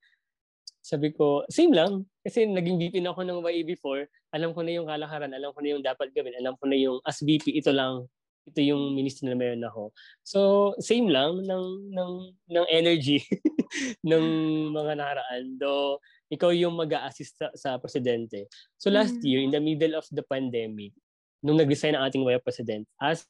[0.85, 2.05] Sabi ko, same lang.
[2.21, 4.05] Kasi naging VP na ako ng YA before.
[4.37, 7.01] Alam ko na yung kalakaran, alam ko na yung dapat gawin, alam ko na yung
[7.09, 8.05] as VP, ito lang.
[8.45, 9.97] Ito yung ministry na meron ako.
[10.21, 10.39] So,
[10.77, 12.13] same lang ng, ng,
[12.53, 13.25] ng energy
[14.09, 14.25] ng
[14.69, 15.57] mga nakaraan.
[15.57, 15.97] Though,
[16.33, 18.49] ikaw yung mag assist sa, sa presidente.
[18.81, 19.25] So last Mm.
[19.25, 20.93] year, in the middle of the pandemic,
[21.45, 23.25] nung nag-resign ang ating YA president, as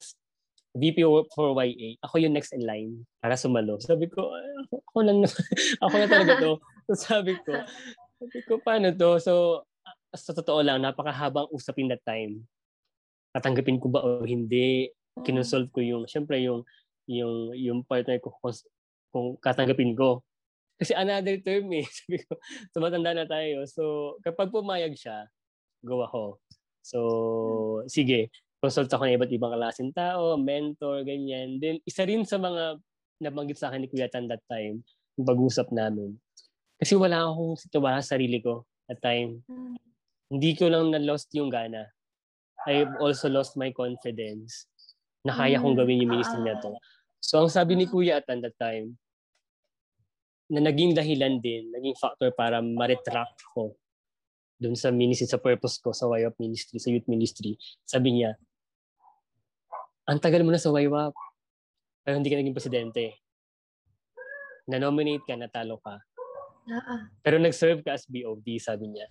[0.75, 1.03] VP
[1.35, 3.79] for YA, ako yung next in line para sumalo.
[3.79, 5.23] Sabi ko, "Ay, ako, lang
[5.85, 6.53] ako na talaga to.
[6.91, 7.55] So sabi ko,
[8.19, 9.19] sabi ko, paano to?
[9.23, 9.33] So,
[10.15, 12.47] sa totoo lang, napakahabang usapin that time.
[13.35, 14.91] Tatanggapin ko ba o hindi?
[15.23, 16.67] kinonsult ko yung, syempre yung,
[17.07, 18.55] yung, yung partner ko kung,
[19.15, 20.27] kung katanggapin ko.
[20.75, 21.87] Kasi another term eh.
[22.03, 22.35] Sabi ko,
[22.75, 23.63] tumatanda na tayo.
[23.71, 23.83] So,
[24.27, 25.31] kapag pumayag siya,
[25.87, 26.43] go ako.
[26.85, 26.99] So,
[27.87, 31.61] sige, consult ako ng iba't ibang klaseng tao, mentor, ganyan.
[31.61, 32.81] Then, isa rin sa mga
[33.23, 34.83] nabanggit sa akin ni Kuya Tan that time,
[35.17, 36.19] yung pag-usap namin.
[36.77, 39.41] Kasi wala akong sitwala sa sarili ko at time.
[39.47, 39.79] Mm.
[40.35, 41.87] Hindi ko lang na-lost yung gana.
[42.65, 44.67] I also lost my confidence
[45.25, 46.57] na kaya kong Mm, gawin yung ministry ah.
[46.57, 46.73] na to.
[47.21, 48.97] So, ang sabi ni Kuya at that time,
[50.53, 53.73] na naging dahilan din, naging factor para ma-retract ko
[54.61, 57.59] dun sa ministry, sa purpose ko, sa YWAP ministry, sa youth ministry.
[57.85, 58.37] Sabi niya,
[60.05, 61.15] ang tagal mo na sa YWAP,
[62.05, 63.05] pero hindi ka naging presidente.
[64.69, 66.01] Na-nominate ka, natalo ka.
[66.65, 67.13] Ah.
[67.21, 69.09] Pero nag-serve ka as BOD, sabi niya.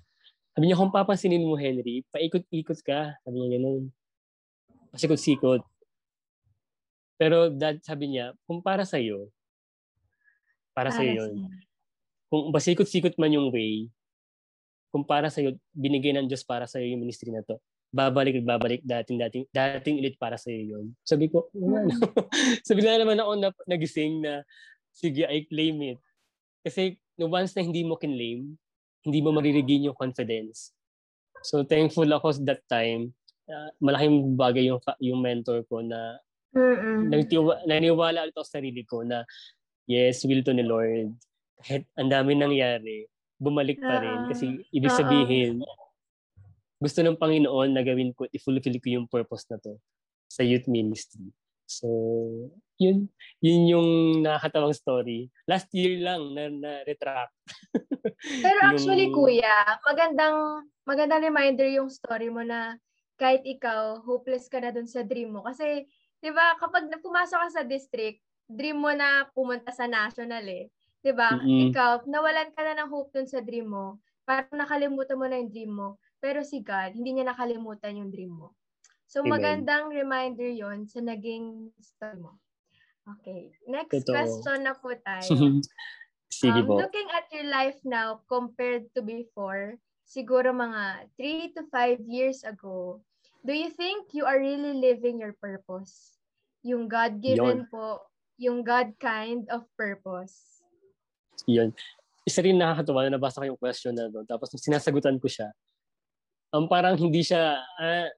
[0.54, 3.18] Sabi niya, kung papansinin mo, Henry, paikot-ikot ka.
[3.26, 3.90] Sabi niya ganun.
[4.94, 5.62] Pasikot-sikot.
[7.18, 9.30] Pero dad, sabi niya, kung para sa'yo,
[10.74, 11.34] para sa'yo yun.
[12.28, 13.88] Kung basikot-sikot man yung way,
[14.94, 17.58] kung para sa'yo, binigay ng Diyos para sa'yo yung ministry na to.
[17.94, 20.86] Babalik at babalik dating dating dating ulit para sa'yo yun.
[21.06, 21.94] Sabi ko, wala.
[22.66, 24.42] so bigla naman ako na, nagising na,
[24.94, 26.00] sige, I claim it.
[26.66, 28.54] Kasi no, once na hindi mo kinlaim,
[29.06, 30.74] hindi mo maririgin yung confidence.
[31.44, 33.14] So thankful ako that time.
[33.44, 36.16] Uh, malaking bagay yung yung mentor ko na
[36.56, 37.12] Mm-mm.
[37.12, 39.28] nagtiwa, naniwala ulit ako sa sarili ko na
[39.88, 41.16] yes, will to ni Lord.
[41.64, 43.08] Kahit ang dami nangyari,
[43.40, 44.28] bumalik pa rin.
[44.28, 44.30] Oo.
[44.32, 45.00] Kasi ibig Oo.
[45.00, 45.64] sabihin,
[46.80, 49.80] gusto ng Panginoon na gawin ko, i-fulfill ko yung purpose na to
[50.28, 51.32] sa youth ministry.
[51.64, 51.88] So,
[52.76, 53.08] yun,
[53.40, 53.90] yun yung
[54.22, 55.32] nakakatawang story.
[55.48, 57.32] Last year lang na, na retract.
[58.46, 62.76] Pero actually, Yung- kuya, magandang magandang reminder yung story mo na
[63.16, 65.46] kahit ikaw, hopeless ka na dun sa dream mo.
[65.46, 65.88] Kasi,
[66.20, 70.70] di ba, kapag pumasok ka sa district, dream mo na pumunta sa national eh.
[71.04, 71.36] Di ba?
[71.36, 71.72] Mm-mm.
[71.72, 74.00] Ikaw, nawalan ka na ng hope dun sa dream mo.
[74.24, 76.00] Parang nakalimutan mo na yung dream mo.
[76.24, 78.56] Pero si God, hindi niya nakalimutan yung dream mo.
[79.04, 79.36] So, Amen.
[79.36, 82.40] magandang reminder yon sa naging story mo.
[83.20, 83.52] Okay.
[83.68, 84.16] Next Totoo.
[84.16, 85.28] question na po tayo.
[86.34, 86.74] Sige Um, po.
[86.82, 89.78] looking at your life now compared to before,
[90.08, 93.04] siguro mga 3 to 5 years ago,
[93.46, 96.18] do you think you are really living your purpose?
[96.66, 98.02] Yung God-given po,
[98.38, 100.64] yung God kind of purpose.
[101.46, 101.74] Yun.
[102.24, 104.24] Isa rin nakakatawa na nabasa ko yung question na doon.
[104.24, 105.52] Tapos sinasagutan ko siya,
[106.56, 108.10] um, parang hindi siya, ah,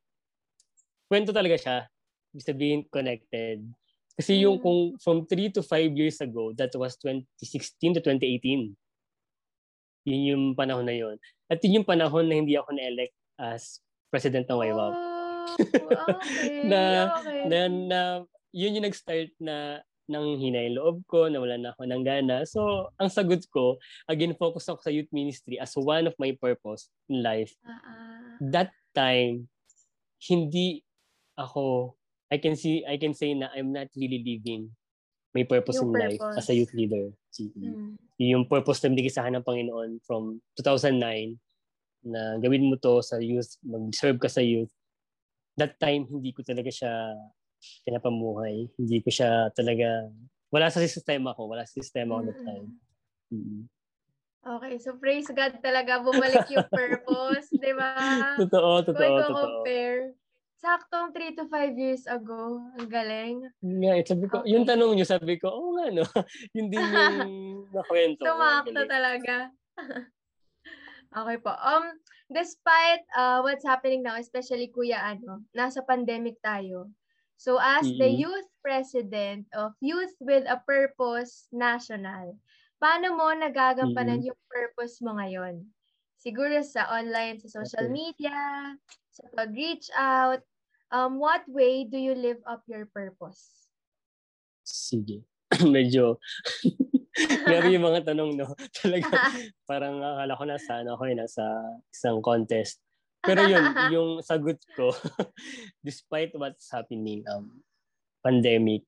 [1.09, 1.77] kwento talaga siya.
[2.35, 3.63] Ibig sabihin connected.
[4.15, 4.63] Kasi yung Mm.
[4.63, 8.75] kung from 3 to 5 years ago, that was 2016 to 2018.
[10.05, 11.17] Yun yung panahon na yun.
[11.49, 13.81] At yun yung panahon na hindi ako na-elect as
[14.13, 14.93] president ng YWAP.
[14.93, 16.63] Oh, okay.
[16.71, 17.41] Na- okay.
[17.49, 17.99] na, na
[18.53, 22.45] yun yung nag-start na nang hinay loob ko, nawala na ako ng gana.
[22.45, 26.89] So, ang sagot ko, again, focus ako sa youth ministry as one of my purpose
[27.09, 27.53] in life.
[27.65, 28.37] Ah.
[28.41, 29.49] That time,
[30.25, 30.85] hindi
[31.37, 31.95] ako,
[32.29, 34.73] I can see, I can say na I'm not really living
[35.35, 36.37] my purpose Yung in life purpose.
[36.39, 37.11] as a youth leader.
[37.35, 37.99] Mm.
[38.23, 41.35] Yung purpose na binigay sa akin ng Panginoon from 2009
[42.07, 44.71] na gawin mo to sa youth, mag-serve ka sa youth.
[45.59, 47.19] That time, hindi ko talaga siya
[47.83, 48.69] pinapamuhay.
[48.77, 50.09] Hindi ko siya talaga,
[50.49, 51.49] wala sa sistema ko.
[51.49, 52.67] Wala sa sistema ko that time.
[53.33, 53.67] Mm.
[54.45, 57.97] Okay, so praise God talaga bumalik yung purpose, di ba?
[58.45, 59.33] Totoo, Kung totoo, totoo.
[59.33, 60.13] i-compare.
[60.61, 62.61] Saktong 3 to 5 years ago.
[62.77, 63.41] Ang galing.
[63.65, 64.53] Nga, yeah, sabi ko, okay.
[64.53, 66.05] yung tanong niyo, sabi ko, oo oh, nga, no?
[66.55, 67.21] yun din yung
[67.75, 68.21] nakwento.
[68.21, 69.49] Tumakto talaga.
[71.09, 71.49] okay po.
[71.49, 71.97] Um,
[72.29, 76.93] despite uh, what's happening now, especially kuya, ano, nasa pandemic tayo.
[77.35, 77.99] So as mm-hmm.
[77.99, 82.35] the youth president of Youth with a Purpose National,
[82.81, 84.33] paano mo nagagampanan mm-hmm.
[84.33, 85.63] yung purpose mo ngayon?
[86.17, 87.93] Siguro sa online, sa social okay.
[87.93, 88.37] media,
[89.13, 90.41] sa pag-reach out,
[90.89, 93.69] um, what way do you live up your purpose?
[94.65, 95.21] Sige.
[95.61, 96.17] Medyo
[97.47, 98.51] Grabe yung mga tanong, no?
[98.79, 99.07] Talaga,
[99.69, 101.43] parang akala ko nasa, ano, ako eh, nasa
[101.87, 102.83] isang contest.
[103.25, 104.93] Pero yun, yung sagot ko,
[105.87, 107.61] despite what's happening, um,
[108.21, 108.85] pandemic,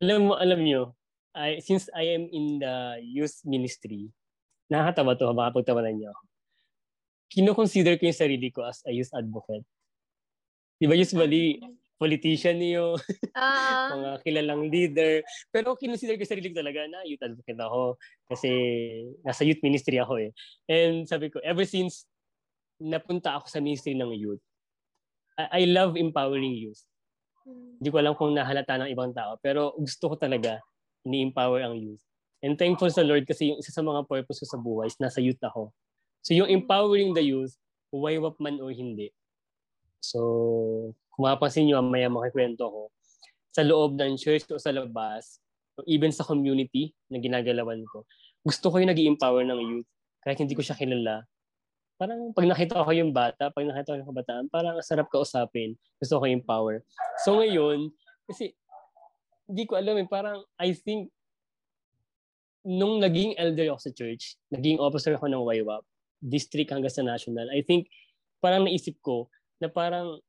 [0.00, 0.92] alam mo, alam nyo,
[1.32, 4.12] I, since I am in the youth ministry,
[4.68, 6.24] nakakatawa to, baka pagtawanan niyo ako.
[7.32, 9.64] Kino-consider ko yung sarili ko as a youth advocate.
[10.76, 11.62] Di ba usually,
[12.02, 13.86] politician niyo, uh-huh.
[13.94, 15.22] mga kilalang leader.
[15.54, 17.94] Pero kinonsider ko sarili ko talaga na youth advocate ako
[18.26, 18.50] kasi
[19.22, 20.34] nasa youth ministry ako eh.
[20.66, 22.10] And sabi ko, ever since
[22.82, 24.42] napunta ako sa ministry ng youth,
[25.38, 26.82] I, I love empowering youth.
[27.46, 27.78] Hmm.
[27.78, 30.58] Hindi ko alam kung nahalata ng ibang tao, pero gusto ko talaga
[31.06, 32.02] ni-empower ang youth.
[32.42, 35.22] And thankful sa Lord kasi yung isa sa mga purpose ko sa buhay is nasa
[35.22, 35.70] youth ako.
[36.26, 37.54] So yung empowering the youth,
[37.94, 39.14] waywap man o hindi.
[40.02, 40.18] So
[41.14, 42.82] kung mapapansin nyo, maya makikwento ko,
[43.54, 45.38] sa loob ng church o sa labas,
[45.86, 48.02] even sa community na ginagalawan ko,
[48.42, 49.88] gusto ko yung nag empower ng youth.
[50.22, 51.22] Kahit hindi ko siya kilala.
[52.00, 55.78] Parang pag nakita ko yung bata, pag nakita ko yung kabataan, parang sarap ka usapin.
[56.02, 56.82] Gusto ko yung empower.
[57.22, 57.92] So ngayon,
[58.26, 58.56] kasi
[59.46, 61.12] hindi ko alam eh, parang I think
[62.62, 65.82] nung naging elder ako sa church, naging officer ako ng YWAP,
[66.22, 67.90] district hanggang sa national, I think
[68.38, 69.26] parang naisip ko
[69.58, 70.22] na parang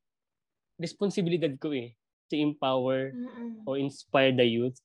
[0.82, 1.94] responsibilidad ko eh
[2.30, 3.62] to empower Mm-mm.
[3.66, 4.78] o inspire the youth,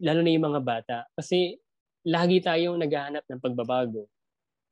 [0.00, 0.96] lalo na yung mga bata.
[1.12, 1.60] Kasi
[2.04, 4.08] lagi tayong naghahanap ng pagbabago.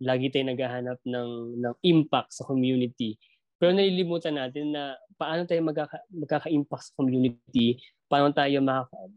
[0.02, 1.30] Lagi tayong naghahanap ng,
[1.62, 3.14] ng impact sa community.
[3.62, 7.78] Pero nalilimutan natin na paano tayo magkaka, magkaka-impact sa community,
[8.10, 8.58] paano tayo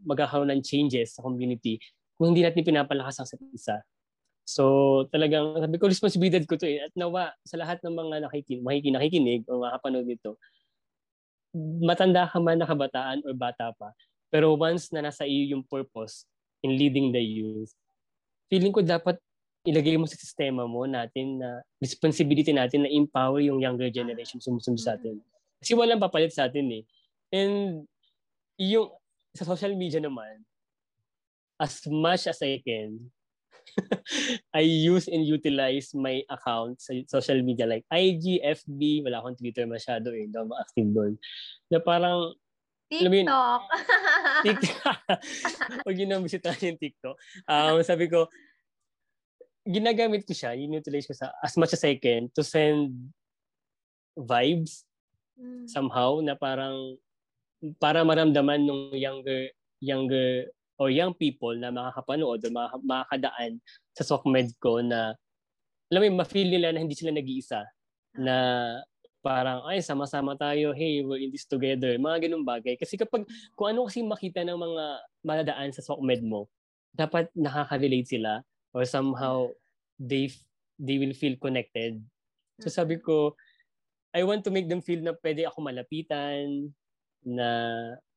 [0.06, 1.82] magkakaroon ng changes sa community
[2.14, 3.82] kung hindi natin pinapalakas ang isa.
[4.46, 6.86] So talagang sabi ko responsibilidad ko to eh.
[6.86, 10.38] At nawa sa lahat ng mga nakikinig, makikinig, nakikinig o makapanood nito,
[11.82, 13.90] matanda ka man na kabataan or bata pa,
[14.30, 16.28] pero once na nasa iyo yung purpose
[16.62, 17.72] in leading the youth,
[18.46, 19.18] feeling ko dapat
[19.66, 24.78] ilagay mo sa sistema mo natin na responsibility natin na empower yung younger generation sumusunod
[24.78, 25.18] sa atin.
[25.58, 26.82] Kasi walang papalit sa atin eh.
[27.34, 27.82] And
[28.56, 28.94] yung
[29.34, 30.46] sa social media naman,
[31.58, 33.10] as much as I can,
[34.54, 39.66] I use and utilize my account sa social media like IG, FB, wala akong Twitter
[39.66, 41.12] masyado eh, hindi ako active doon.
[41.68, 42.38] Na parang,
[42.86, 43.62] TikTok.
[44.46, 45.00] TikTok.
[45.84, 47.16] Huwag yun ang bisitahin yung TikTok.
[47.50, 48.30] Um, sabi ko,
[49.66, 52.94] ginagamit ko siya, in-utilize ko sa as much as I can to send
[54.16, 54.86] vibes
[55.36, 55.68] mm.
[55.68, 56.96] somehow na parang
[57.82, 59.50] para maramdaman ng younger
[59.82, 60.48] younger
[60.80, 62.48] or young people na makakapanood o
[62.84, 63.60] makakadaan
[63.96, 65.16] sa SOCMED ko na
[65.86, 67.62] alam mo, ma-feel nila na hindi sila nag-iisa.
[68.18, 68.36] Na
[69.22, 71.94] parang, ay, sama-sama tayo, hey, we're in this together.
[71.94, 72.74] Mga ganung bagay.
[72.74, 73.22] Kasi kapag,
[73.54, 74.84] kung ano kasi makita ng mga
[75.22, 76.50] madadaan sa SOCMED mo,
[76.90, 78.42] dapat nakaka-relate sila
[78.76, 79.48] or somehow
[79.96, 80.28] they
[80.76, 81.96] they will feel connected.
[82.60, 83.32] So sabi ko,
[84.12, 86.72] I want to make them feel na pwede ako malapitan,
[87.24, 87.48] na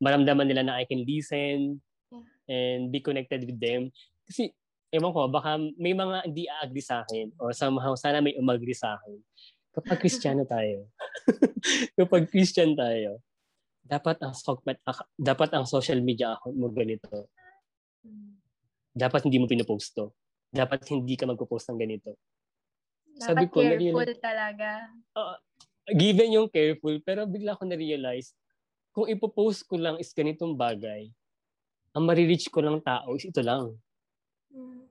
[0.04, 1.80] maramdaman nila na I can listen,
[2.50, 3.90] and be connected with them.
[4.28, 4.54] Kasi,
[4.90, 8.98] ewan ko, baka may mga hindi agree sa akin or somehow sana may umagri sa
[8.98, 9.18] akin.
[9.74, 10.90] Kapag Kristiyano tayo,
[12.00, 13.22] kapag Christian tayo,
[13.86, 14.34] dapat ang
[15.18, 17.30] dapat ang social media account mo ganito.
[18.94, 20.14] Dapat hindi mo pinopost to.
[20.50, 22.18] Dapat hindi ka magpo-post ng ganito.
[23.20, 24.70] Dapat Sabi ko, careful na talaga.
[25.14, 25.36] Uh,
[25.94, 28.34] given yung careful, pero bigla ko na-realize,
[28.94, 31.10] kung ipopost ko lang is ganitong bagay,
[31.94, 33.74] ang marireach ko lang tao is ito lang.
[34.54, 34.86] Hmm.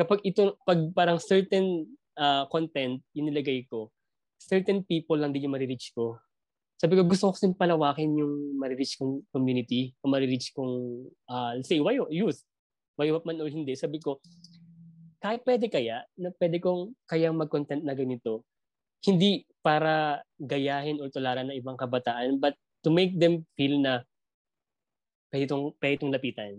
[0.00, 1.84] Kapag ito, pag parang certain
[2.16, 3.92] uh, content yung nilagay ko,
[4.40, 6.16] certain people lang din yung marireach ko.
[6.80, 11.68] Sabi ko, gusto ko kasing palawakin yung marireach kong community, o marireach kong, uh, let's
[11.68, 12.40] say, why youth,
[12.96, 13.76] why man o hindi.
[13.76, 14.16] Sabi ko,
[15.20, 18.42] kahit pwede kaya, na pwede kong kayang mag-content na ganito,
[19.04, 24.04] hindi para gayahin o tularan ng ibang kabataan, but to make them feel na
[25.28, 26.52] pwede itong, pwede itong lapitan,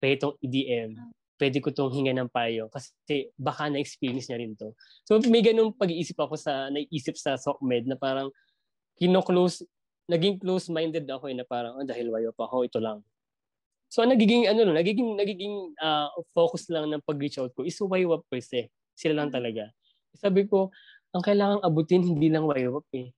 [0.00, 1.12] pwede itong i-DM, ah.
[1.36, 2.92] pwede ko itong hinga ng payo kasi
[3.36, 4.72] baka na-experience niya rin to.
[5.04, 8.32] So may ganung pag-iisip ako sa, naisip sa SOCMED na parang
[8.96, 9.68] kino-close,
[10.08, 13.04] naging close-minded ako eh, na parang, oh, dahil wayo pa ako, ito lang.
[13.92, 18.24] So, ang nagiging, ano, nagiging, nagiging uh, focus lang ng pag-reach out ko is waywap
[18.24, 18.72] per se.
[18.96, 19.68] Sila lang talaga.
[20.16, 20.72] Sabi ko,
[21.12, 23.12] ang kailangang abutin, hindi lang waywap eh.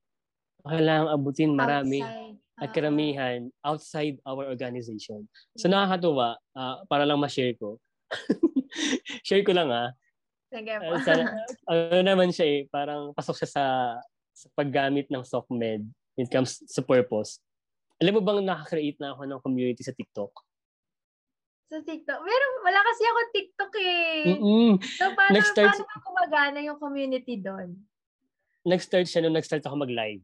[0.67, 2.03] Ang kailangang abutin, marami.
[2.03, 2.35] Outside.
[2.59, 5.31] At karamihan, outside our organization.
[5.55, 7.79] So, nakakatuwa, ah, para lang ma-share ko.
[9.27, 9.95] share ko lang ah.
[10.51, 10.91] Sige po.
[10.91, 11.13] Uh, sa,
[11.71, 13.65] ano naman siya eh, parang pasok siya sa,
[14.35, 15.87] sa paggamit ng SOCMED
[16.19, 17.39] when it comes sa purpose.
[18.03, 20.35] Alam mo bang nakakreate na ako ng community sa TikTok?
[21.64, 22.20] Sa TikTok.
[22.20, 24.24] Meron, wala kasi ako TikTok eh.
[24.37, 24.70] Mm-mm.
[24.81, 27.72] So, paano, Nag-start- paano ba gumagana yung community doon?
[28.62, 30.20] Nag-start siya nung nag-start ako mag-live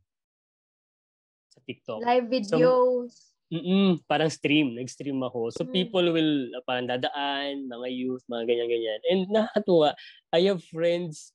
[1.49, 2.01] sa TikTok.
[2.01, 3.33] Live videos.
[3.51, 5.51] Mm-mm, parang stream, nag-stream ako.
[5.51, 5.73] So Mm.
[5.75, 9.01] people will uh, parang dadaan, mga youth, mga ganyan-ganyan.
[9.11, 9.99] And nakakatuwa,
[10.31, 11.35] I have friends,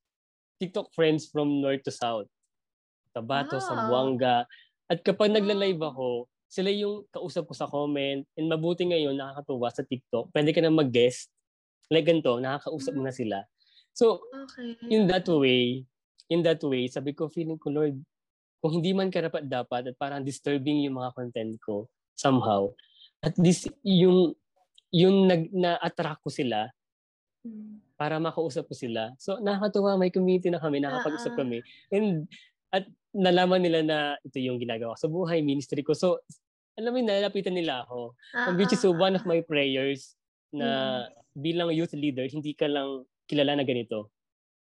[0.55, 2.31] TikTok friends from north to south.
[3.11, 3.67] Tabato, Wow.
[3.67, 4.47] Zamboanga.
[4.87, 8.23] At kapag nagla-live ako, sila yung kausap ko sa comment.
[8.38, 10.31] And mabuti ngayon, nakakatuwa sa TikTok.
[10.31, 11.29] Pwede ka na mag-guest.
[11.89, 13.45] Like ganito, nakakausap mo na sila.
[13.95, 14.75] So, okay.
[14.91, 15.86] in that way,
[16.27, 17.95] in that way, sabi ko, feeling ko, Lord,
[18.60, 21.86] kung hindi man karapat dapat at parang disturbing yung mga content ko
[22.17, 22.73] somehow,
[23.21, 24.34] at least yung
[24.89, 26.71] yung nag na-attract ko sila
[27.45, 27.77] Mm.
[27.93, 29.13] para makausap ko sila.
[29.21, 31.39] So nakakatuwa, may community na kami, nakapag-usap Ah, ah.
[31.45, 31.58] kami.
[31.93, 32.25] And
[32.73, 35.93] at nalaman nila na ito yung ginagawa ko sa buhay, ministry ko.
[35.93, 36.21] So
[36.75, 38.12] alam mo, yun, nalapitan nila ako.
[38.36, 39.19] Ah, And which is ah, one ah.
[39.19, 40.15] of my prayers
[40.51, 40.67] na
[41.08, 41.15] Yes.
[41.36, 44.12] bilang youth leader, hindi ka lang kilala na ganito.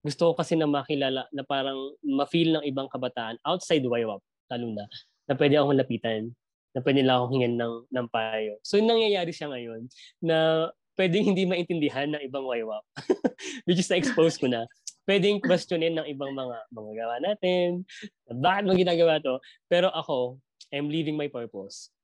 [0.04, 4.88] Gusto ko kasi na makilala na parang ma-feel ng ibang kabataan outside YWAP, lalo na,
[5.28, 6.32] na pwede akong lapitan,
[6.72, 8.56] na pwede lang akong hingan ng, ng payo.
[8.64, 9.92] So, nangyayari siya ngayon
[10.24, 12.86] na pwedeng hindi maintindihan ng ibang YWAP.
[13.68, 14.64] Which is na-expose ko na.
[15.08, 17.88] Pwedeng questionin ng ibang mga mga gawa natin.
[18.28, 19.40] Bakit mo ginagawa to?
[19.72, 20.36] Pero ako,
[20.76, 21.96] I'm living my purpose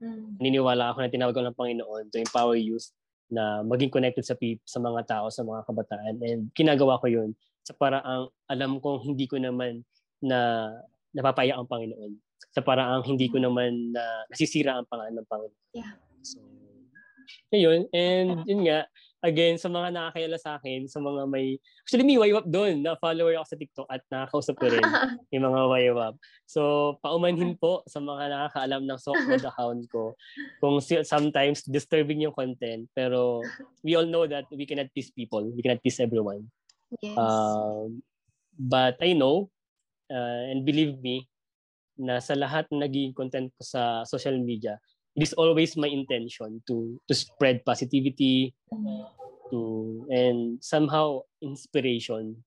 [0.00, 0.40] Mm.
[0.40, 2.88] naniniwala ako na tinawag ako ng Panginoon to empower youth
[3.28, 6.14] na maging connected sa peop, sa mga tao, sa mga kabataan.
[6.24, 9.84] And kinagawa ko yun sa paraang alam kong hindi ko naman
[10.24, 10.72] na
[11.12, 12.16] napapaya ang Panginoon.
[12.56, 15.64] Sa paraang hindi ko naman na nasisira ang pangalan ng Panginoon.
[15.76, 15.94] Yeah.
[16.24, 16.40] So,
[17.52, 17.86] yun.
[17.92, 18.88] And yun nga,
[19.20, 21.60] again, sa mga nakakayala sa akin, sa mga may...
[21.84, 24.80] Actually, may waywap doon na follower ako sa TikTok at nakakausap ko rin
[25.32, 26.14] yung mga waywap.
[26.48, 30.16] So, paumanhin po sa mga nakakaalam ng Sockmod account ko
[30.58, 32.88] kung si- sometimes disturbing yung content.
[32.96, 33.44] Pero
[33.84, 35.44] we all know that we cannot please people.
[35.44, 36.48] We cannot please everyone.
[36.98, 37.14] yes.
[37.14, 38.02] Um,
[38.56, 39.52] but I know,
[40.10, 41.28] uh, and believe me,
[42.00, 44.80] na sa lahat ng naging content ko sa social media,
[45.16, 48.54] it is always my intention to to spread positivity
[49.50, 49.58] to
[50.10, 52.38] and somehow inspiration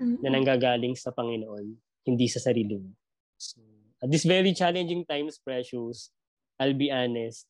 [0.00, 1.76] na nanggagaling sa Panginoon,
[2.08, 2.90] hindi sa sarili mo.
[3.36, 3.60] So,
[4.00, 6.08] at this very challenging times, Precious,
[6.56, 7.44] I'll be honest,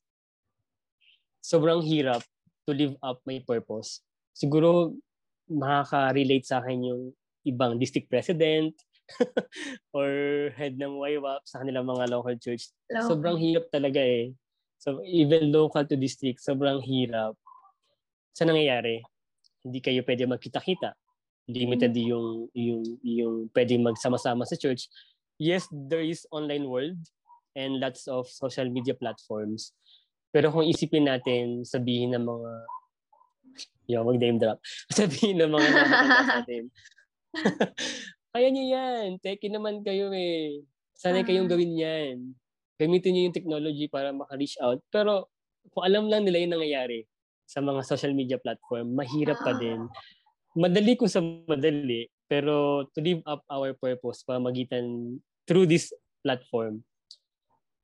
[1.39, 2.27] sobrang hirap
[2.67, 4.03] to live up my purpose.
[4.35, 4.99] Siguro,
[5.47, 7.03] makaka-relate sa akin yung
[7.47, 8.75] ibang district president
[9.97, 10.11] or
[10.55, 12.71] head ng YWAP sa kanilang mga local church.
[12.91, 13.07] Local.
[13.15, 14.35] Sobrang hirap talaga eh.
[14.81, 17.37] So, even local to district, sobrang hirap.
[18.33, 19.05] Sa nangyayari,
[19.61, 20.97] hindi kayo pwede magkita-kita.
[21.45, 24.89] Limited yung, yung, yung pwede magsama-sama sa church.
[25.37, 26.97] Yes, there is online world
[27.53, 29.77] and lots of social media platforms.
[30.33, 32.53] Pero kung isipin natin, sabihin ng mga
[33.91, 34.63] Yo, mag name drop.
[34.95, 36.65] Sabihin ng mga nakakita sa atin.
[38.33, 39.07] Kaya niyo yan.
[39.19, 40.63] Teki naman kayo eh.
[40.95, 41.53] Sanay kayong Ah.
[41.59, 42.17] gawin yan.
[42.81, 44.81] Gamitin niyo yung technology para maka-reach out.
[44.89, 45.29] Pero
[45.69, 47.05] kung alam lang nila yung nangyayari
[47.45, 49.61] sa mga social media platform, mahirap pa Ah.
[49.61, 49.85] din.
[50.57, 55.93] Madali kung sa madali, pero to live up our purpose pamagitan through this
[56.25, 56.81] platform.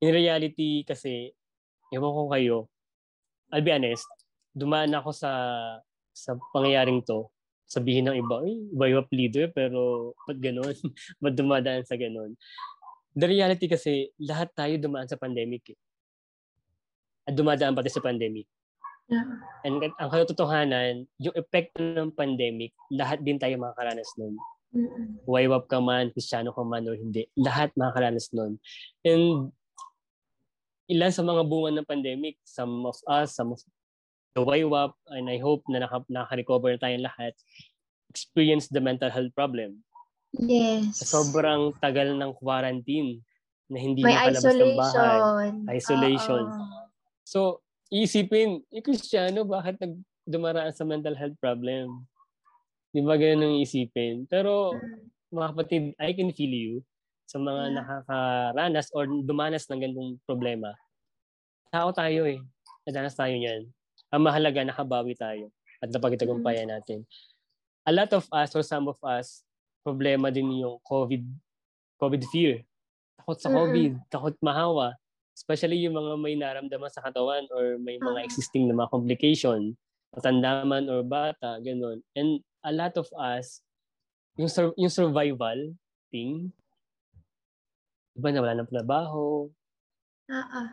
[0.01, 1.37] In reality kasi,
[1.93, 2.57] ewan ko kayo,
[3.53, 4.09] I'll be honest,
[4.57, 5.31] dumaan ako sa
[6.17, 7.29] sa pangyayaring to,
[7.69, 10.73] sabihin ng iba, ay, YWAP leader, pero ba't ganon?
[11.23, 12.33] ba't dumadaan sa ganon?
[13.17, 15.73] The reality kasi, lahat tayo dumaan sa pandemic.
[15.73, 15.79] Eh.
[17.25, 18.45] At dumadaan pati sa pandemic.
[19.09, 19.41] Yeah.
[19.63, 24.35] And ang katotohanan, yung epekto ng pandemic, lahat din tayo makakaranas nun.
[24.75, 25.23] Mm-mm.
[25.25, 28.59] YWAP ka man, Kristiyano ka man o hindi, lahat makakaranas nun.
[29.07, 29.55] And
[30.91, 33.63] ilan sa mga bunga ng pandemic, some of us, some of
[34.35, 37.33] the YWAP, and I hope na naka, nakaka-recover na tayong lahat,
[38.11, 39.86] experience the mental health problem.
[40.37, 41.01] Yes.
[41.01, 43.25] Sobrang tagal ng quarantine
[43.67, 45.19] na hindi May makalabas ng bahay.
[45.19, 45.67] isolation.
[45.67, 46.43] Isolation.
[46.45, 46.79] Oo.
[47.27, 47.39] So,
[47.89, 52.07] isipin, eh, Kristiyano, bakit nag dumaraan sa mental health problem?
[52.91, 54.27] Di ba ganun ang isipin?
[54.27, 55.11] Pero, Mm.
[55.33, 56.75] mga kapatid, I can feel you.
[57.27, 57.75] sa mga Yeah.
[57.83, 60.71] nakakaranas or dumanas ng ganitong problema.
[61.75, 62.39] Tao tayo eh.
[62.87, 63.67] Nadanas tayo niyan.
[64.15, 65.51] Ang mahalaga, nakabawi tayo
[65.83, 67.03] at napagtagumpayan natin.
[67.83, 69.43] A lot of us or some of us,
[69.87, 71.23] problema din yung COVID,
[72.03, 72.67] COVID fear.
[73.23, 73.55] Takot sa.
[73.55, 74.99] COVID, takot mahawa.
[75.31, 79.79] Especially yung mga may naramdaman sa katawan or may mga existing na mga complication,
[80.11, 82.03] matanda man or bata, ganun.
[82.19, 83.63] And a lot of us,
[84.35, 85.77] yung, sur- yung survival
[86.11, 86.51] thing,
[88.17, 89.47] iba na wala ng trabaho,
[90.27, 90.69] Ah, ah.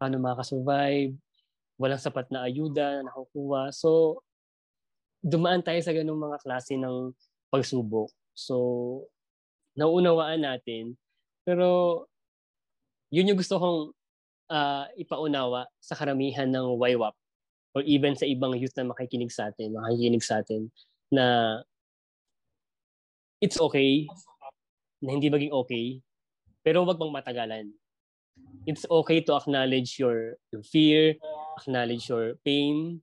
[0.00, 1.12] paano makakasurvive,
[1.76, 3.74] walang sapat na ayuda na nakukuha.
[3.76, 4.22] So,
[5.20, 7.12] dumaan tayo sa ganung mga klase ng
[7.52, 8.08] pagsubok.
[8.40, 8.56] So,
[9.76, 10.96] nauunawaan natin.
[11.44, 12.04] Pero,
[13.12, 13.80] yun yung gusto kong
[14.48, 17.16] ah, ipaunawa sa karamihan ng YWAP
[17.76, 20.72] or even sa ibang youth na makikinig sa atin, makikinig sa atin,
[21.12, 21.58] na
[23.38, 24.10] it's okay
[24.98, 26.02] na hindi maging okay,
[26.66, 27.70] pero wag pang matagalan
[28.66, 31.14] it's okay to acknowledge your, your fear,
[31.58, 33.00] acknowledge your pain,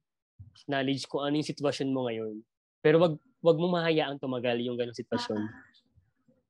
[0.64, 2.42] acknowledge kung ano yung sitwasyon mo ngayon.
[2.82, 3.18] Pero wag
[3.48, 5.40] wag mo mahayaang tumagal yung ganong sitwasyon.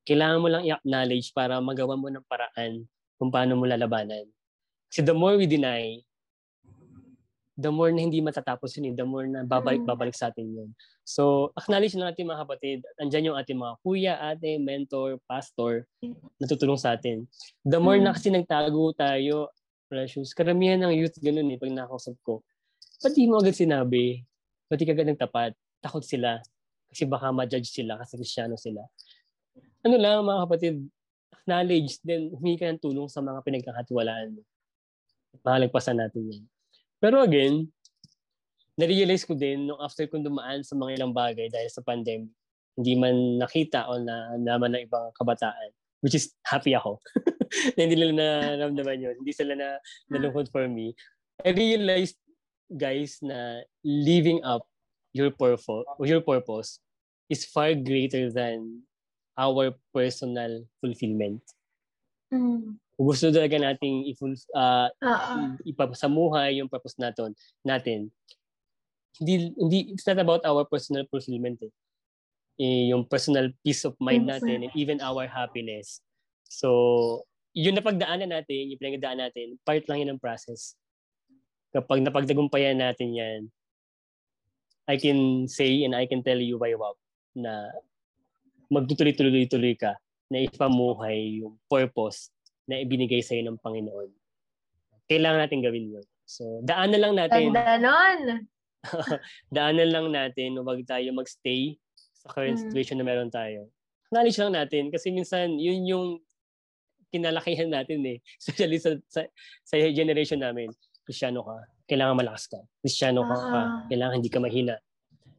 [0.02, 2.90] Kailangan mo lang i-acknowledge para magawa mo ng paraan
[3.22, 4.26] kung paano mo lalabanan.
[4.90, 6.02] Kasi the more we deny,
[7.58, 10.70] the more na hindi matatapos yun, eh, the more na babalik-babalik sa atin yun.
[11.02, 15.90] So, acknowledge na natin mga kapatid, andyan yung ating mga kuya, ate, mentor, pastor,
[16.38, 17.26] natutulong sa atin.
[17.66, 18.16] The more na Mm.
[18.16, 19.50] kasi nagtago tayo,
[19.90, 22.46] precious, karamihan ng youth ganun eh, pag nakausap ko.
[23.02, 24.22] Ba't di mo agad sinabi?
[24.70, 25.52] Ba't di ka agad nagtapat?
[25.82, 26.38] Takot sila.
[26.92, 28.84] Kasi baka ma-judge sila kasi kristyano sila.
[29.84, 30.76] Ano lang mga kapatid,
[31.32, 34.42] acknowledge, then humingi ka ng tulong sa mga pinagkakatiwalaan mo.
[35.44, 36.44] Mahalagpasan natin yan.
[36.98, 37.70] Pero again,
[38.78, 42.30] na-realize ko din nung after kong dumaan sa mga ilang bagay dahil sa pandemic,
[42.78, 45.74] hindi man nakita o na naman ng ibang kabataan,
[46.06, 47.02] which is happy ako.
[47.76, 49.16] na hindi nila naramdaman yun.
[49.18, 49.82] Hindi sila na
[50.14, 50.94] nalungkot for me.
[51.42, 52.22] I realized,
[52.70, 54.70] guys, na living up
[55.18, 56.80] your purpose, your purpose
[57.28, 58.86] is far greater than
[59.34, 61.42] our personal fulfillment.
[62.30, 62.78] Mm.
[62.98, 65.54] Gusto talaga nating i-full, ah, Ah, ah.
[65.62, 68.10] ipasamuhay yung purpose natin, natin.
[69.22, 71.74] Hindi, hindi, it's not about our personal fulfillment eh.
[72.58, 76.02] Eh, yung personal peace of mind Yes, natin and even our happiness.
[76.50, 77.22] So,
[77.54, 80.74] yun na pagdaanan natin, yung pinagdaan natin, part lang yun ng process.
[81.70, 83.40] Kapag napagdagumpayan natin yan,
[84.88, 86.96] I can say and I can tell you by wow
[87.36, 87.70] na
[88.72, 89.96] magtutuloy-tuloy-tuloy ka
[90.32, 92.32] na ipamuhay yung purpose
[92.68, 94.12] na ibinigay sa'yo ng Panginoon.
[95.08, 96.06] Kailangan natin gawin yun.
[96.28, 97.56] So, daanan lang natin.
[97.56, 98.20] Ganda nun.
[99.56, 101.80] daanan lang natin wag tayo magstay
[102.12, 102.64] sa current Mm.
[102.68, 103.72] situation na meron tayo.
[104.08, 106.08] Acknowledge lang natin kasi minsan yun yung
[107.12, 108.20] kinalakihan natin eh.
[108.42, 109.24] Especially sa, sa,
[109.64, 110.68] sa generation namin.
[111.08, 111.56] Kristyano ka,
[111.88, 112.60] kailangan malakas ka.
[112.84, 113.68] Kristyano ka, ka, Ah.
[113.88, 114.76] kailangan hindi ka mahina.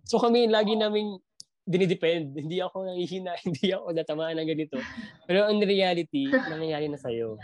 [0.08, 1.20] So kami lagi naming
[1.68, 2.32] dinidepend.
[2.48, 4.80] Hindi ako nangihina, hindi ako natamaan ng ganito.
[5.28, 7.36] Pero in reality, nangyayari na sa'yo.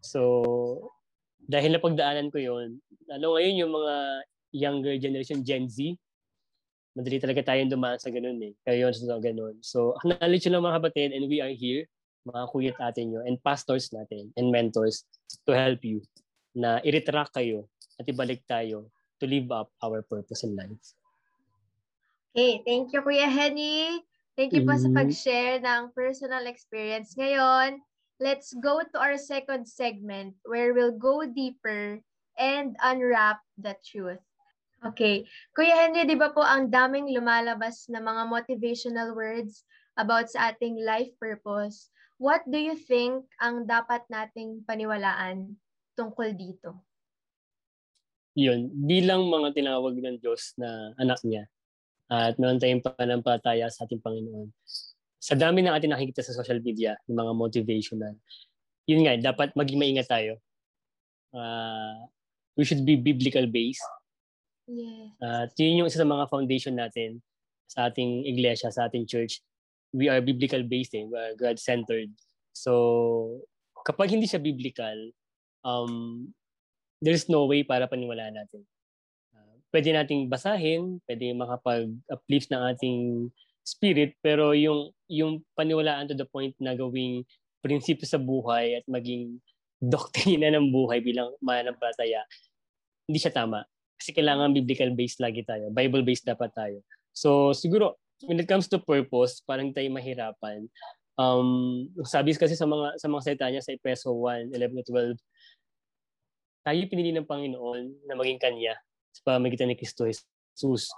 [0.00, 0.88] So,
[1.44, 2.80] dahil napagdaanan ko yon
[3.12, 3.94] lalo ngayon yung mga
[4.56, 5.92] younger generation, Gen Z,
[6.96, 8.56] madali talaga tayong dumaan sa ganun eh.
[8.64, 9.60] Kayo sa ganun.
[9.60, 11.84] So, acknowledge lang mga kapatid and we are here,
[12.24, 15.04] mga kuya at ate nyo, and pastors natin, and mentors
[15.44, 16.00] to help you
[16.58, 18.90] na i-retract kayo at ibalik tayo
[19.22, 20.98] to live up our purpose in life.
[22.34, 24.02] Okay, thank you Kuya Henny.
[24.38, 24.94] Thank you po sa Mhm.
[24.94, 27.14] pag-share ng personal experience.
[27.18, 27.82] Ngayon,
[28.22, 31.98] let's go to our second segment where we'll go deeper
[32.38, 34.22] and unwrap the truth.
[34.86, 35.26] Okay.
[35.58, 39.66] Kuya Henry, di ba po ang daming lumalabas na mga motivational words
[39.98, 41.90] about sa ating life purpose?
[42.22, 45.58] What do you think ang dapat nating paniwalaan
[45.98, 46.86] tungkol dito?
[48.38, 51.50] Yun, bilang mga tinawag ng Diyos na anak niya
[52.06, 54.48] at meron tayong panampalataya sa ating Panginoon.
[55.18, 58.14] Sa dami ng ating nakikita sa social media, ng mga motivational,
[58.86, 60.38] yun nga, dapat maging maingat tayo.
[61.34, 62.08] Uh,
[62.54, 63.84] we should be biblical based.
[64.70, 65.12] Yes.
[65.20, 67.20] At yun yung isa sa mga foundation natin
[67.68, 69.44] sa ating iglesia, sa ating church.
[69.92, 71.04] We are biblical based, eh.
[71.04, 72.14] we are God-centered.
[72.56, 73.42] So,
[73.84, 75.12] kapag hindi siya biblical,
[75.62, 76.28] um,
[77.02, 78.62] there's no way para paniwalaan natin.
[79.34, 82.98] Uh, pwede nating basahin, pwede makapag-uplift ng ating
[83.62, 87.24] spirit, pero yung yung paniwalaan to the point na gawing
[87.60, 89.40] prinsipyo sa buhay at maging
[89.78, 92.26] doktrina ng buhay bilang mananampalataya,
[93.06, 93.62] hindi siya tama.
[93.98, 95.70] Kasi kailangan biblical based lagi tayo.
[95.74, 96.82] Bible based dapat tayo.
[97.14, 100.70] So siguro, when it comes to purpose, parang tayo mahirapan.
[101.18, 105.18] Um, sabi kasi sa mga sa mga salita niya sa Epeso 1, 11 12,
[106.62, 108.74] tayo pinili ng Panginoon na maging Kanya
[109.14, 110.90] sa pamamagitan ni Kristo Jesus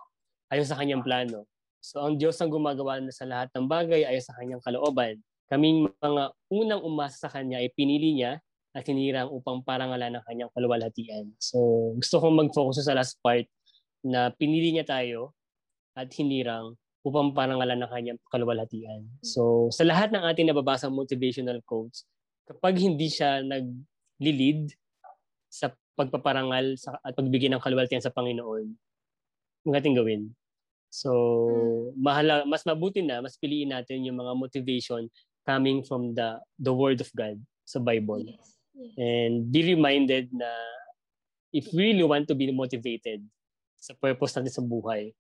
[0.51, 1.47] ayon sa kanyang plano.
[1.81, 5.17] So ang Diyos ang gumagawa na sa lahat ng bagay ayon sa kanyang kalooban.
[5.49, 8.39] Kaming mga unang umasa sa Kanya ay pinili niya
[8.71, 11.35] at hinirang upang parangalan ng kanyang kaluwalhatian.
[11.43, 13.49] So gusto kong mag-focus sa last part
[14.07, 15.35] na pinili niya tayo
[15.99, 19.09] at hinirang upang parangalan ng kanyang kaluwalhatian.
[19.25, 22.05] So, sa lahat ng ating nababasa motivational quotes,
[22.45, 24.77] kapag hindi siya nag-lead
[25.51, 28.71] sa pagpaparangal sa, at pagbigay ng kaluwalhatian sa Panginoon,
[29.67, 30.31] ang ating gawin.
[30.91, 31.11] So,
[31.93, 32.01] hmm.
[32.01, 35.11] mahala, mas mabuti na, mas piliin natin yung mga motivation
[35.45, 37.37] coming from the the Word of God
[37.67, 38.23] sa Bible.
[38.23, 38.57] Yes.
[38.75, 38.95] Yes.
[38.97, 40.49] And be reminded na
[41.51, 43.27] if we really want to be motivated
[43.77, 45.11] sa purpose natin sa buhay,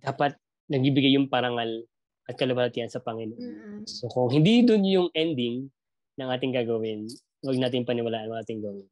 [0.00, 0.38] dapat
[0.70, 1.84] nagbibigay yung parangal
[2.30, 3.42] at kalabatian sa Panginoon.
[3.42, 3.80] Mm-hmm.
[3.90, 5.66] So kung hindi doon yung ending
[6.14, 7.10] ng ating gagawin,
[7.42, 8.86] huwag natin paniwalaan ang ating gawin.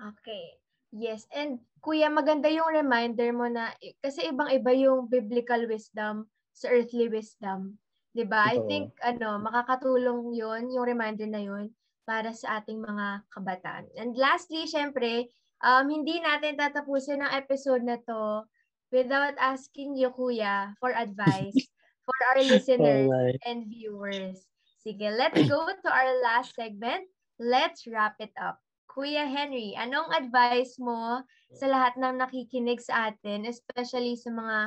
[0.00, 0.60] Okay.
[0.92, 1.26] Yes.
[1.34, 7.76] And kuya, maganda yung reminder mo na, kasi ibang-iba yung biblical wisdom sa earthly wisdom.
[8.16, 8.56] 'di ba?
[8.56, 11.68] I think ano, makakatulong 'yon, yung reminder na 'yon
[12.08, 13.92] para sa ating mga kabataan.
[14.00, 15.28] And lastly, syempre,
[15.60, 18.48] um, hindi natin tatapusin ang episode na to
[18.88, 21.68] without asking you, Kuya, for advice
[22.08, 23.36] for our listeners right.
[23.44, 24.48] and viewers.
[24.80, 27.04] Sige, let's go to our last segment.
[27.36, 28.62] Let's wrap it up.
[28.96, 31.20] Kuya Henry, anong advice mo
[31.52, 34.58] sa lahat ng nakikinig sa atin, especially sa mga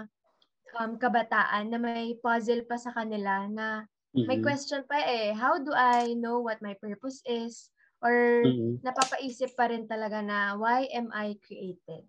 [0.77, 4.45] um, kabataan na may puzzle pa sa kanila na may mm-hmm.
[4.45, 7.73] question pa eh, how do I know what my purpose is?
[8.05, 8.85] Or mm-hmm.
[8.85, 12.05] napapaisip pa rin talaga na why am I created?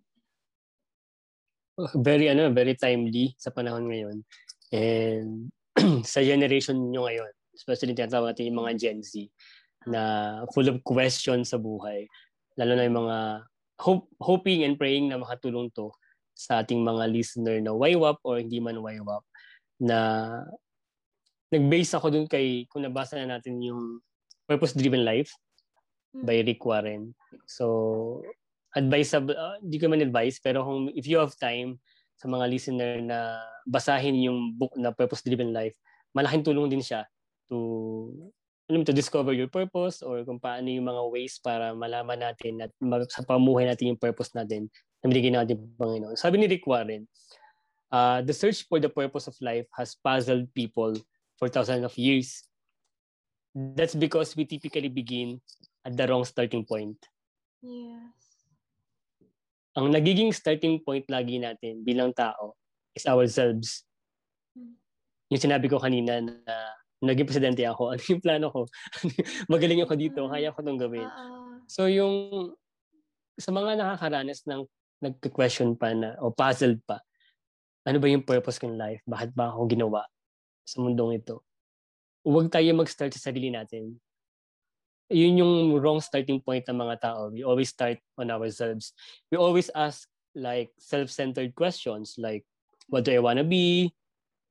[2.05, 4.17] very ano, very timely sa panahon ngayon.
[4.77, 5.49] And
[6.05, 9.25] sa generation nyo ngayon, especially tinatawag natin yung mga Gen Z
[9.89, 10.03] na
[10.53, 12.05] full of questions sa buhay.
[12.57, 13.19] Lalo na yung mga
[13.81, 15.89] hope, hoping and praying na makatulong to
[16.37, 19.25] sa ating mga listener na YWAP or hindi man YWAP
[19.81, 19.99] na
[21.51, 23.99] nag-base ako dun kay kung nabasa na natin yung
[24.45, 25.33] Purpose Driven Life
[26.15, 27.15] by Rick Warren.
[27.47, 28.21] So
[28.75, 31.79] advisable, uh, hindi ko man advice, pero kung if you have time
[32.21, 35.75] sa mga listener na basahin yung book na Purpose Driven Life,
[36.15, 37.07] malaking tulong din siya
[37.51, 38.11] to
[38.71, 42.71] alam to discover your purpose or kung paano yung mga ways para malaman natin at
[43.11, 44.71] sa pamuhay natin yung purpose natin
[45.03, 46.15] na binigay natin ng Panginoon.
[46.15, 47.11] Sabi ni Rick Warren,
[47.91, 50.95] uh, the search for the purpose of life has puzzled people
[51.35, 52.47] for thousands of years.
[53.51, 55.43] That's because we typically begin
[55.83, 56.97] at the wrong starting point.
[57.59, 58.21] Yes
[59.79, 62.59] ang nagiging starting point lagi natin bilang tao
[62.93, 63.87] is ourselves.
[64.53, 64.75] Hmm.
[65.31, 66.57] Yung sinabi ko kanina na
[67.01, 68.61] naging presidente ako, ano yung plano ko?
[69.53, 70.33] Magaling ako dito, hmm.
[70.33, 71.09] kaya ko itong gawin.
[71.67, 72.15] So yung
[73.41, 74.69] sa mga nakakaranas ng
[75.01, 77.01] nagka-question pa na o puzzled pa,
[77.89, 79.01] ano ba yung purpose ko in life?
[79.09, 80.05] Bakit ba ako ginawa
[80.69, 81.41] sa mundong ito?
[82.21, 83.97] Huwag tayo mag-start sa sarili natin
[85.11, 87.35] yun yung wrong starting point ng mga tao.
[87.35, 88.95] We always start on ourselves.
[89.29, 90.07] We always ask
[90.39, 92.47] like self-centered questions like,
[92.87, 93.91] what do I want to be?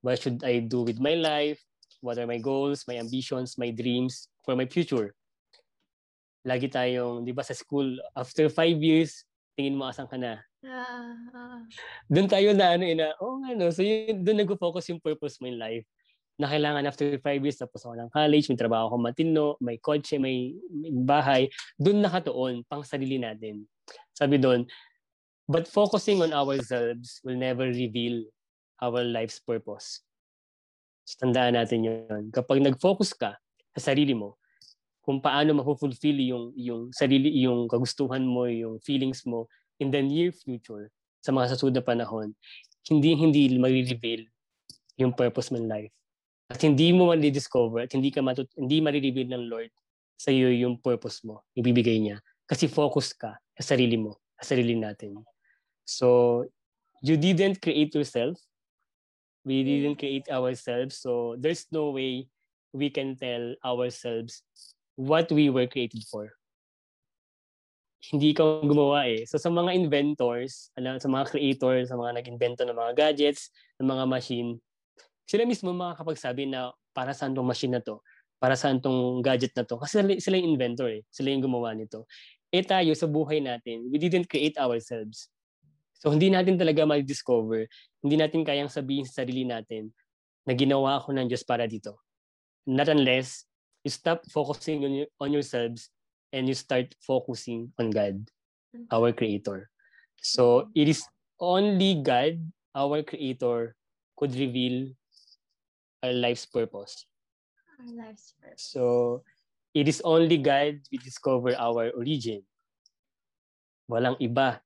[0.03, 1.63] What should I do with my life?
[1.99, 5.11] What are my goals, my ambitions, my dreams for my future?
[6.47, 9.27] Lagi tayong, di ba sa school, after five years,
[9.59, 10.39] tingin mo asan ka na.
[10.63, 11.59] Uh, uh.
[12.07, 15.59] Doon tayo na ano, ina, oh ano, so yun, doon nag-focus yung purpose mo in
[15.59, 15.83] life
[16.39, 20.15] na kailangan after five years, tapos ako ng college, may trabaho ako matino, may kotse,
[20.15, 23.67] may, may bahay, doon nakatuon, pang sarili natin.
[24.15, 24.63] Sabi doon,
[25.51, 28.23] but focusing on ourselves will never reveal
[28.79, 29.99] our life's purpose.
[31.09, 32.29] So, tandaan natin yun.
[32.29, 33.33] Kapag nag-focus ka
[33.73, 34.37] sa sarili mo,
[35.01, 39.49] kung paano mapufulfill yung, yung sarili, yung kagustuhan mo, yung feelings mo
[39.81, 40.93] in the near future,
[41.25, 42.29] sa mga sasunod na panahon,
[42.85, 44.29] hindi hindi ma-reveal
[45.01, 45.89] yung purpose in life
[46.49, 49.73] at hindi mo ma-discover at hindi ka matut- hindi ma-reveal ng Lord
[50.17, 52.21] sa iyo yung purpose mo, ibibigay niya.
[52.49, 55.21] Kasi focus ka sa sarili mo, sa sarili natin.
[55.85, 56.45] So,
[57.01, 58.35] you didn't create yourself.
[59.45, 60.99] We didn't create ourselves.
[60.99, 62.27] So, there's no way
[62.73, 64.43] we can tell ourselves
[64.99, 66.35] what we were created for.
[67.99, 69.23] Hindi ka gumawa eh.
[69.27, 74.05] So, sa mga inventors, sa mga creators, sa mga nag-invento ng mga gadgets, ng mga
[74.07, 74.49] machine,
[75.29, 78.01] sila mismo makakapagsabi na para saan tong machine na to,
[78.41, 79.77] para saan tong gadget na to.
[79.77, 81.03] Kasi sila, sila yung inventor eh.
[81.11, 82.09] Sila yung gumawa nito.
[82.49, 85.29] Eh tayo, sa buhay natin, we didn't create ourselves.
[85.99, 87.67] So hindi natin talaga ma-discover,
[87.99, 89.91] hindi natin kayang sabihin sa sarili natin
[90.47, 91.99] na ginawa ako ng Diyos para dito.
[92.63, 93.43] Not unless
[93.83, 95.91] you stop focusing on, your, on yourselves
[96.31, 98.15] and you start focusing on God,
[98.95, 99.67] our Creator.
[100.23, 101.03] So it is
[101.39, 102.39] only God,
[102.71, 103.75] our Creator,
[104.15, 104.95] could reveal
[105.99, 107.07] our life's purpose.
[107.79, 108.71] Our life's purpose.
[108.71, 109.23] So
[109.75, 112.47] it is only God we discover our origin.
[113.89, 114.63] Walang iba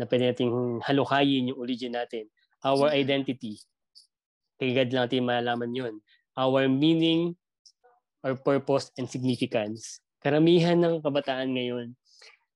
[0.00, 2.24] na pwede nating halukayin yung origin natin.
[2.64, 3.60] Our identity.
[4.56, 5.94] Kay God lang natin malalaman yun.
[6.32, 7.36] Our meaning,
[8.24, 10.00] our purpose, and significance.
[10.24, 11.92] Karamihan ng kabataan ngayon,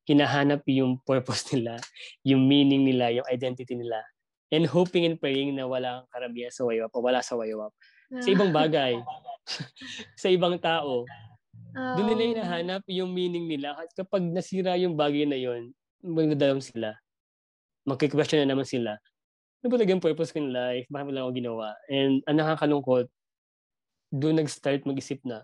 [0.08, 1.76] hinahanap yung purpose nila,
[2.24, 4.00] yung meaning nila, yung identity nila,
[4.48, 7.72] and hoping and praying na wala karamihan sa waywap o wala sa waywap.
[8.20, 9.00] Sa ibang bagay,
[10.22, 11.08] sa ibang tao,
[11.74, 13.74] doon nila hinahanap yung meaning nila.
[13.74, 15.74] At kapag nasira yung bagay na yun,
[16.04, 16.94] magdadalam sila.
[17.84, 18.96] Magkikwestiyon na naman sila.
[19.60, 20.84] Ano ba talagang purpose ko in life?
[20.92, 21.68] Bakit wala ako ginawa?
[21.88, 23.08] And ang nakakalungkot,
[24.14, 25.42] doon nag-start mag-isip na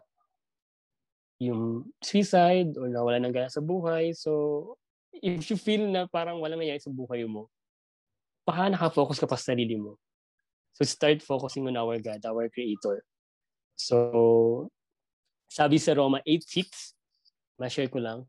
[1.41, 4.12] yung suicide or nawala ng gana sa buhay.
[4.12, 4.76] So,
[5.16, 7.49] if you feel na parang walang nangyayari sa buhay mo,
[8.45, 9.97] baka nakafocus ka pa sa sarili mo.
[10.76, 13.03] So, start focusing on our God, our Creator.
[13.74, 14.68] So,
[15.49, 16.93] sabi sa Roma 8.6,
[17.57, 18.28] ma-share ko lang,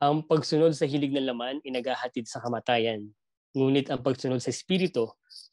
[0.00, 3.12] ang pagsunod sa hilig ng laman ay naghahatid sa kamatayan.
[3.56, 5.08] Ngunit ang pagsunod sa Espiritu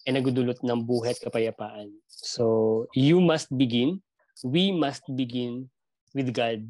[0.05, 1.89] ay nagudulot ng buhay at kapayapaan.
[2.05, 4.03] So, you must begin,
[4.43, 5.71] we must begin
[6.13, 6.61] with God,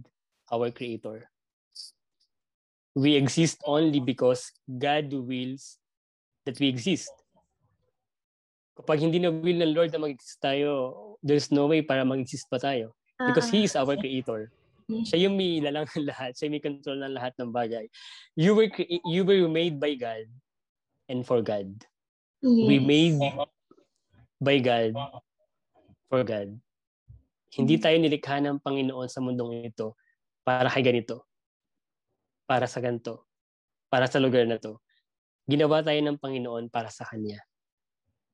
[0.53, 1.27] our Creator.
[2.95, 5.81] We exist only because God wills
[6.47, 7.11] that we exist.
[8.79, 12.61] Kapag hindi na will ng Lord na mag-exist tayo, there's no way para mag-exist pa
[12.61, 12.95] tayo.
[13.19, 14.51] Because He is our Creator.
[14.85, 16.37] Siya yung may lalang ng lahat.
[16.37, 17.85] Siya yung may control ng lahat ng bagay.
[18.37, 18.71] You were,
[19.09, 20.29] you were made by God
[21.09, 21.85] and for God.
[22.41, 22.85] We Yes.
[22.85, 23.15] made
[24.41, 24.93] by God
[26.09, 26.59] for God.
[27.55, 29.95] Hindi tayo nilikha ng Panginoon sa mundong ito
[30.43, 31.25] para kay ganito.
[32.45, 33.25] Para sa ganito.
[33.87, 34.81] Para sa lugar na to.
[35.47, 37.39] Ginawa tayo ng Panginoon para sa Kanya.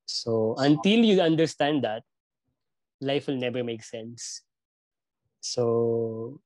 [0.08, 2.04] So, until you understand that,
[3.00, 4.44] life will never make sense.
[5.40, 6.42] So,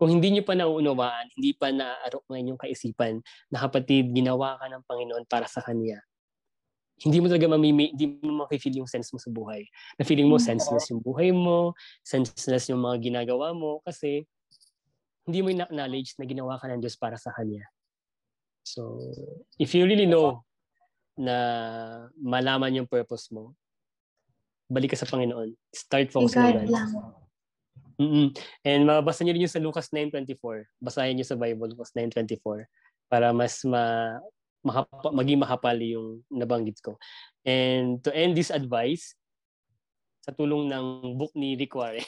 [0.00, 3.20] kung hindi nyo pa nauunawaan, hindi pa naaarok ngayon yung kaisipan
[3.52, 6.00] na kapatid, ginawa ka ng Panginoon para sa Kanya,
[7.04, 9.68] hindi mo talaga mamimi, hindi mo makifeel yung sense mo sa buhay.
[10.00, 10.56] Na feeling mo Mm.
[10.56, 14.24] senseless yung buhay mo, senseless yung mga ginagawa mo kasi
[15.28, 17.68] hindi mo na-acknowledge na ginawa ka ng Diyos para sa Kanya.
[18.64, 19.00] So,
[19.60, 20.44] if you really know
[21.12, 21.36] na
[22.16, 23.52] malaman yung purpose mo,
[24.72, 25.52] balik ka sa Panginoon.
[25.76, 27.19] Start focusing on God
[28.00, 28.08] God.
[28.08, 28.12] lang.
[28.16, 28.28] mm
[28.64, 30.64] And mabasa niyo rin yung sa Lucas 9.24.
[30.80, 32.64] Basahin niyo sa Bible, Lucas 9.24
[33.10, 34.16] para mas ma,
[34.62, 36.94] makapa, maging makapal yung nabanggit ko.
[37.42, 39.18] And to end this advice,
[40.22, 42.06] sa tulong ng book ni Rick Warren,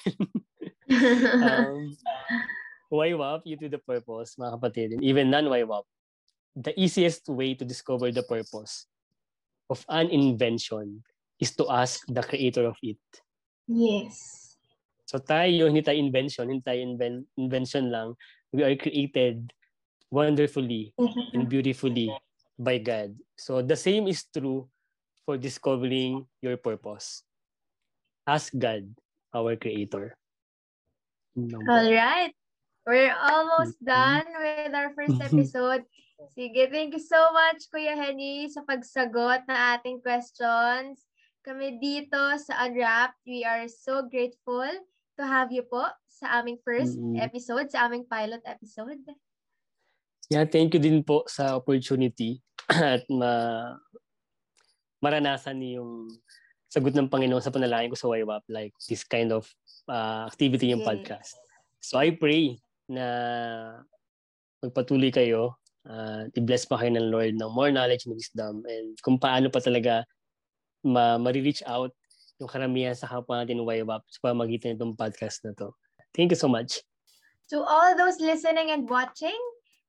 [1.43, 1.91] um,
[2.93, 5.83] YWAP, you to the purpose, mga kapatid, and even non-YWAP,
[6.55, 8.87] the easiest way to discover the purpose
[9.73, 11.03] of an invention
[11.41, 13.01] is to ask the creator of it.
[13.67, 14.42] yes.
[15.13, 18.17] So tayo, hindi tayo invention, hindi tayo inven- invention lang.
[18.49, 19.53] We are created
[20.09, 20.97] wonderfully
[21.37, 22.09] and beautifully
[22.57, 23.13] by God.
[23.37, 24.73] So the same is true
[25.29, 27.29] for discovering your purpose.
[28.25, 28.89] Ask God,
[29.37, 30.17] our Creator.
[31.37, 32.33] All right.
[32.89, 33.93] We're almost Mhm.
[33.93, 35.29] done with our first Mhm.
[35.29, 35.85] episode.
[36.33, 41.05] Sige, thank you so much, Kuya Henry, sa pagsagot na ating questions.
[41.45, 44.73] Kami dito sa Unwrapped, we are so grateful
[45.19, 47.19] to have you po sa aming first Mhm.
[47.21, 49.01] episode, sa aming pilot episode.
[50.31, 52.41] Yeah, thank you din po sa opportunity
[52.73, 53.33] at ma
[55.03, 55.93] maranasan niyo yung
[56.73, 59.45] sagot ng Panginoon sa panalangin ko sa YWAP, like this kind of
[59.91, 60.89] uh, activity yung Yes.
[60.89, 61.33] podcast.
[61.85, 62.57] So I pray
[62.89, 63.05] na
[64.63, 69.19] magpatuloy kayo, uh, i-bless pa kayo ng Lord ng more knowledge and wisdom and kung
[69.19, 70.07] paano pa talaga
[70.87, 71.93] ma- ma-reach out
[72.41, 75.75] yung karamihan sa kapwa natin YWAP sa pamagitan itong podcast na to.
[76.17, 76.81] Thank you so much.
[77.53, 79.37] To all those listening and watching,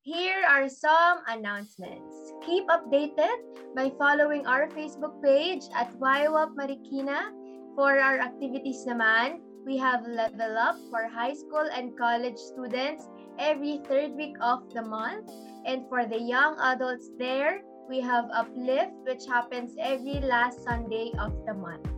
[0.03, 2.11] here are some announcements.
[2.43, 3.39] Keep updated
[3.71, 7.31] by following our Facebook page at YWAP Marikina.
[7.79, 13.07] For our activities naman, we have Level Up for high school and college students
[13.39, 15.31] every third week of the month.
[15.63, 21.31] And for the young adults there, we have Uplift, which happens every last Sunday of
[21.47, 21.92] the month.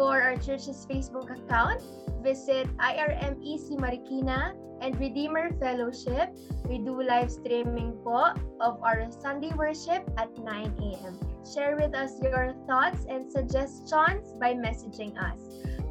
[0.00, 1.84] For our church's Facebook account,
[2.24, 6.32] visit IRMEC Marikina and Redeemer Fellowship.
[6.64, 8.32] We do live streaming po
[8.64, 11.20] of our Sunday worship at 9 a.m.
[11.44, 15.36] Share with us your thoughts and suggestions by messaging us.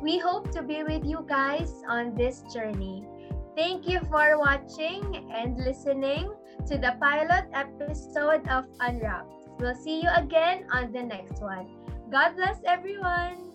[0.01, 3.05] We hope to be with you guys on this journey.
[3.53, 6.34] Thank you for watching and listening
[6.66, 9.53] to the pilot episode of Unwrapped.
[9.62, 11.70] We'll see you again on the next one.
[12.10, 13.49] God bless everyone.